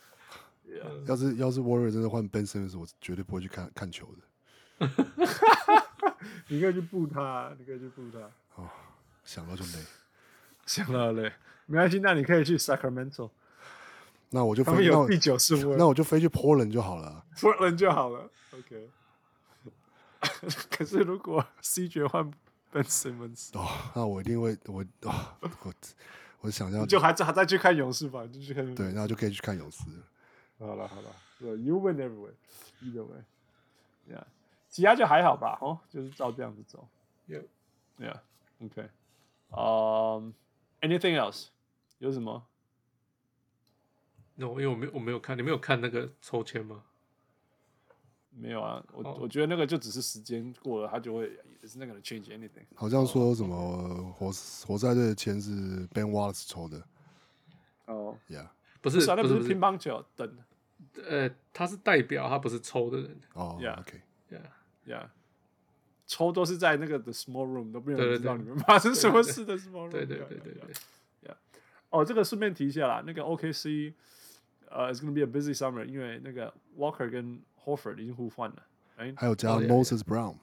[1.08, 4.88] 要是要是 Warrior 真的换 Ben Simmons，我绝对不会去看看球的。
[6.48, 8.20] 你可以去布他，你可以去布他。
[8.56, 8.68] 哦，
[9.24, 9.86] 想到就累，
[10.66, 11.32] 想到累，
[11.68, 13.30] 没关系，那你可以去 Sacramento。
[14.32, 17.24] 那我就飞他们有第九顺位，那我就飞去 Portland 就好了。
[17.36, 18.90] Portland 就好了，OK。
[20.72, 22.32] 可是如果 CJ 换
[22.72, 25.14] Ben Simmons，哦，那我一定会，我哦，
[25.62, 25.74] 我
[26.42, 28.74] 我想要就还还再去看勇士吧，就去看。
[28.76, 29.84] 对，那就可以去看勇士。
[30.60, 31.10] 好了好了
[31.58, 34.24] ，You win everywhere，either way，yeah。
[34.70, 36.88] 其他就还好吧，哦，就是照这样子走。
[37.28, 38.90] Yeah，yeah，OK。
[39.52, 40.34] 嗯
[40.82, 41.48] ，Anything else？
[42.00, 42.46] 有什么？
[44.36, 46.84] 那我因为我没我没有看，你没有看那个抽签吗？
[48.36, 51.28] 没有啊，我我觉得那个就只是时间过了，他就会
[51.62, 52.66] ，It's not gonna change anything。
[52.76, 54.32] 好像说什么活
[54.66, 56.84] 活塞队的钱是 Ben Wallace 抽的。
[57.86, 58.48] 哦，Yeah，
[58.82, 60.38] 不是，那不是乒乓球等。
[61.08, 63.20] 呃，他是代表，他不是抽的人。
[63.34, 65.08] 哦，Yeah，Yeah，Yeah，
[66.08, 69.92] 抽都是在那个 The Small Room，都没有人知道你们发生什么事的 Small Room。
[69.92, 70.74] 对对对对对。
[71.24, 71.36] Yeah，
[71.90, 73.94] 哦，这个顺便提一下啦，那个 OKC。
[74.76, 78.66] 呃、uh,，It's gonna be a busy summer，因为那个 Walker 跟 Horford 已经互换了，
[78.98, 80.38] 哎，还有加 Moses Brown，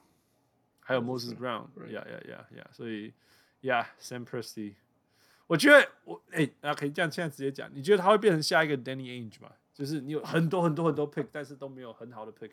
[0.80, 3.12] 还有 Moses Brown，Yeah，Yeah，Yeah，Yeah，所以
[3.62, 4.74] ，Yeah，Sam Presti，
[5.46, 9.52] 我觉得我哎，那可以这样现在直接讲，你觉得他会变成下一个 Danny Ainge 吗？
[9.72, 12.52] 就是你有很多很多很多 pick，但是都没有很好的 pick，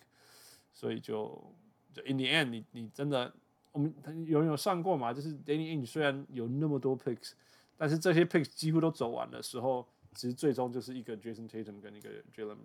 [0.73, 1.53] 所以就
[1.94, 3.34] 就 In the end，你你真的，
[3.72, 3.94] 我们
[4.26, 5.14] 有人有算过嘛？
[5.14, 7.31] 就是 Danny Ainge 虽然有那么多 picks，
[7.77, 9.88] 但是这些 picks 几乎都走完的时候。
[10.14, 12.57] 其实最终就是一个 Jason Tatum 跟一个 Jaylen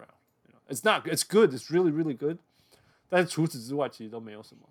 [0.67, 2.39] Brown，It's not, it's good, it's really really good。
[3.09, 4.69] 但是除此之外，其实都没有什么。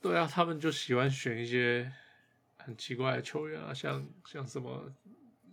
[0.00, 1.92] 对啊，他们就喜欢选一些
[2.58, 4.92] 很奇怪的球员啊，像像什么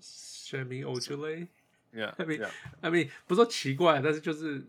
[0.02, 4.68] Semi Ojeleye，Yeah，I mean，I mean，不说奇怪，但是就是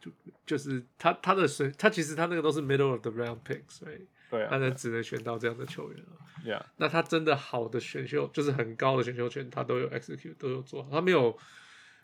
[0.00, 0.10] 就
[0.46, 4.06] 就是他他的选，他其实他那个都是 middle of the round picks，所以。
[4.30, 6.18] 对啊，他能只能选到这样的球员了。
[6.44, 6.64] Yeah.
[6.78, 10.90] 那他真的好的选秀，就是很高的选秀权，他都有 execute，都有做好。
[10.90, 11.38] 他没有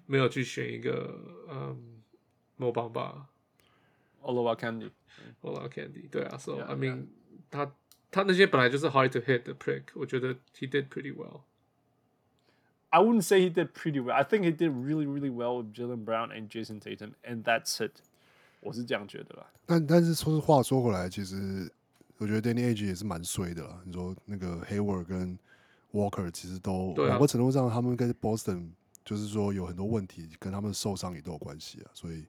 [0.05, 2.01] 没有去选一个嗯，
[2.57, 7.07] Mo Bamba，Olo Candy，Olo Candy，对啊，So I mean，
[7.49, 7.71] 他
[8.11, 14.13] 他那些本来就是 hard to hit 的 pick，我觉得 he did pretty well。I wouldn't say he did pretty well.
[14.13, 17.85] I think he did really, really well with Jaylen Brown and Jason Tatum, and that's
[17.85, 18.01] it。
[18.61, 19.47] 我是这样觉得啦。
[19.65, 21.71] 但但是说实话说回来，其实。
[22.17, 23.81] 我觉得 Danny Ainge 也是蛮衰的啦。
[23.83, 25.37] 你说那个 Hayward 跟
[25.91, 28.69] Walker 其实都某个程度上，他们跟 Boston
[29.04, 31.90] 就是说有很多问题，跟他们受伤也都有关系啊。
[31.94, 32.24] 所以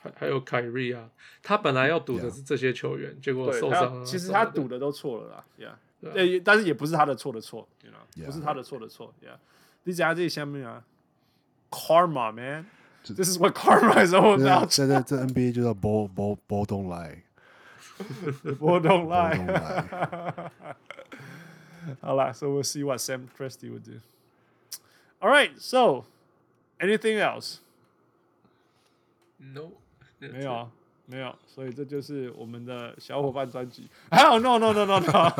[0.00, 1.10] 还还有 Kyrie 啊，
[1.42, 4.04] 他本来要赌的是这些球员，结果受伤。
[4.04, 9.38] 其实他赌的都错了啦，Yeah，对，但是也不是他的错的错，You know，不是他的错的错，Yeah。
[9.84, 10.84] 你讲这下面啊
[11.70, 14.70] ，Karma man，This is what Karma is all about。
[14.70, 17.22] 现在这 NBA 就叫 Ball Ball Ball Don't lie。
[18.58, 20.50] Ball don't lie。
[22.00, 24.00] 好啦，So we'll see what Sam Presti would do.
[25.20, 26.06] All right, so
[26.80, 27.58] anything else?
[29.38, 29.72] No，
[30.18, 30.70] 没有啊，
[31.06, 31.34] 没有。
[31.46, 33.88] 所以这就是我们的小伙伴专辑。
[34.10, 35.30] 还有 No No No No No，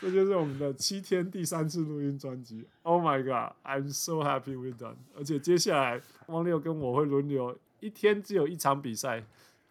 [0.00, 2.66] 这就是我们的七天第三次录音专辑。
[2.82, 4.96] Oh my god, I'm so happy we're done。
[5.16, 9.22] 而且接下来汪六跟我会轮流，一天只有一场比赛。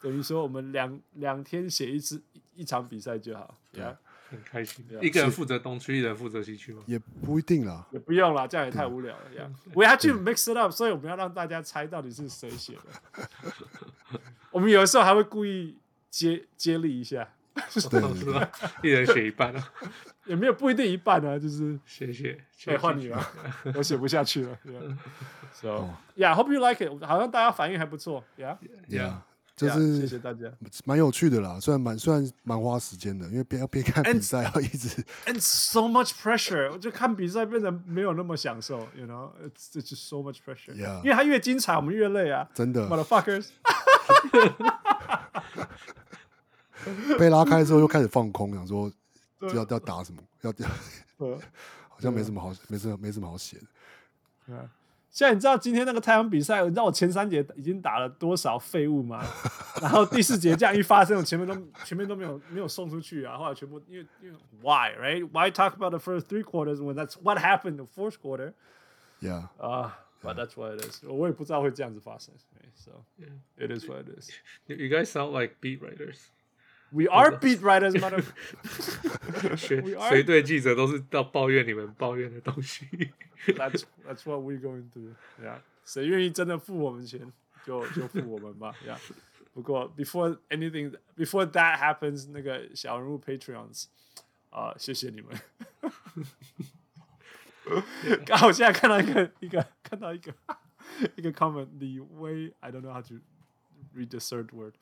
[0.01, 2.21] 等于说，我们两两天写一次
[2.55, 3.99] 一场比赛就好，对啊，
[4.29, 4.85] 很开心。
[5.01, 6.83] 一个人负责东区，一人负责西区吗？
[6.85, 9.23] 也不一定啦，也不用啦，这样也太无聊了。
[9.33, 13.29] 这样，We have to mix it up，所以我们要让大家猜到底是谁写的。
[14.51, 15.77] 我们有的时候还会故意
[16.09, 17.27] 接接力一下，
[17.69, 18.51] 是吧，
[18.83, 19.71] 一人写一半啊，
[20.25, 23.31] 也没有不一定一半啊，就是谢谢，可以换你了，
[23.75, 24.57] 我写不下去了。
[25.51, 28.23] So yeah，hope you like it，好像大家反应还不错。
[28.37, 29.13] Yeah，yeah。
[29.67, 30.49] 就是谢谢大家，
[30.85, 31.59] 蛮有趣的啦。
[31.59, 34.87] 虽然蛮虽然蛮花时间的，因为边要边看比赛，要一直
[35.27, 40.73] and so much pressure，我就看比赛变得没有那么享受，you know，it's it's just so much pressure。
[41.03, 42.87] 因为它越精彩，我们越累啊，真的。
[42.87, 43.47] Motherfuckers，
[47.19, 48.89] 被拉开之后又开始放空，想说
[49.41, 50.67] 要要打什么，要要，
[51.89, 54.69] 好像没什么好，没什么没什么好写的。
[55.09, 59.23] 现在你知道今天那个太阳比赛，你知道我前三节已经打了多少废物吗？
[59.81, 68.17] 然后第四节这样一发生，我前面都前面都没有没有送出去啊，后来全部因为因为 why right why talk about the first three quarters when that's what happened the fourth
[68.21, 68.53] quarter
[69.21, 69.49] Yeah.
[69.57, 71.03] 啊、uh,，but that's what it is。
[71.03, 72.33] 我也不知道会这样子发生
[72.73, 72.91] ，so
[73.57, 74.29] it is what it is。
[74.67, 76.27] You guys sound like beat writers。
[76.90, 78.22] We are beat writers, mother.
[79.56, 82.86] 谁 We are- 谁对记者都是到抱怨你们抱怨的东西。
[83.46, 85.14] That's that's what we're going to do.
[85.42, 85.58] Yeah.
[85.84, 87.32] 谁愿意真的付我们钱，
[87.66, 88.72] 就就付我们吧。
[88.86, 88.98] Yeah.
[89.52, 93.86] 不过 before anything, before that happens，那个小人物 Patreons，
[94.50, 95.36] 啊、谢谢你们。
[98.24, 100.32] 刚好现在看到一个一个看到一个
[101.16, 103.14] 一个 comment，李威，I don't know how to
[103.96, 104.74] read the third word。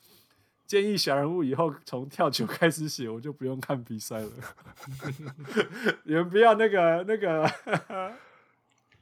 [0.68, 4.30] 建议小人物以后从跳 球开始写，我就不用看比赛了。
[6.04, 7.50] 你们不要那个那个，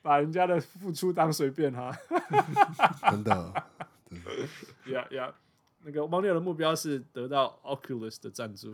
[0.01, 1.90] 把人家的付出当随便哈。
[3.10, 3.64] 真的，
[4.86, 5.34] 呀呀，
[5.82, 8.72] 那个猫六的目标是得到 Oculus 的赞助。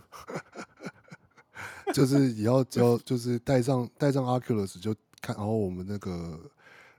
[1.95, 6.39] 就是也要只要就是带上带上 Oculus 就看，然后我们那个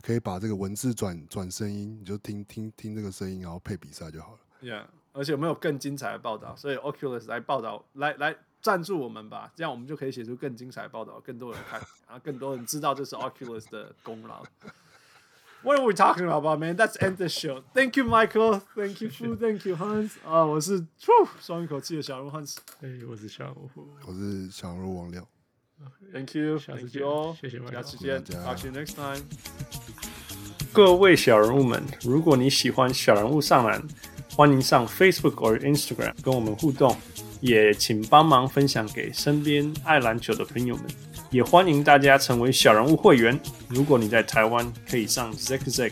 [0.02, 4.40] 可以把这个文字转转声音，你就听听听这个声音，然后配比赛就好了。
[4.61, 14.44] Yeah，而且我们有更精彩的报道，所以 Oculus 来报道，来来赞助我们吧，这样我们就可以写出更精彩的报道，更多人看，然后更多人知道这是 Oculus 的功劳。
[15.61, 16.76] What are we talking about, man?
[16.76, 17.64] Let's end the show.
[17.73, 18.60] Thank you, Michael.
[18.76, 19.38] Thank you, Fu.
[19.38, 20.11] Thank you, Hans.
[20.27, 20.85] 啊，我是
[21.40, 22.57] 松一口气的小人 Hans。
[22.81, 23.69] 哎，我是小鹿，
[24.06, 25.26] 我是小人物王亮
[26.11, 27.40] ，Thank you, 下次 thank 见 you all.
[27.40, 29.23] 谢谢 Michael 下次见 Talk to you next time.
[30.73, 33.81] 各位小人物们，如果你喜欢小人物上篮，
[34.35, 36.97] 欢迎上 Facebook 或 Instagram 跟我们互动，
[37.39, 40.85] 也请帮忙分享给身边爱篮球的朋友们。
[41.30, 43.39] 也欢迎大家成为小人物会员。
[43.68, 45.91] 如果你在台湾，可以上 Zack Zack；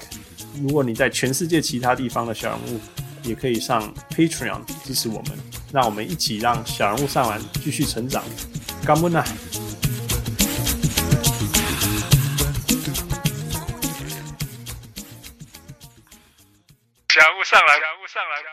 [0.59, 2.79] 如果你在全世界其他地方的小人物，
[3.21, 5.37] 也可以上 Patreon 支持我们。
[5.71, 8.23] 让我们一起让小人物上篮继续成长。
[8.83, 9.23] 感恩啊！
[17.51, 18.50] 上来，小人物上来。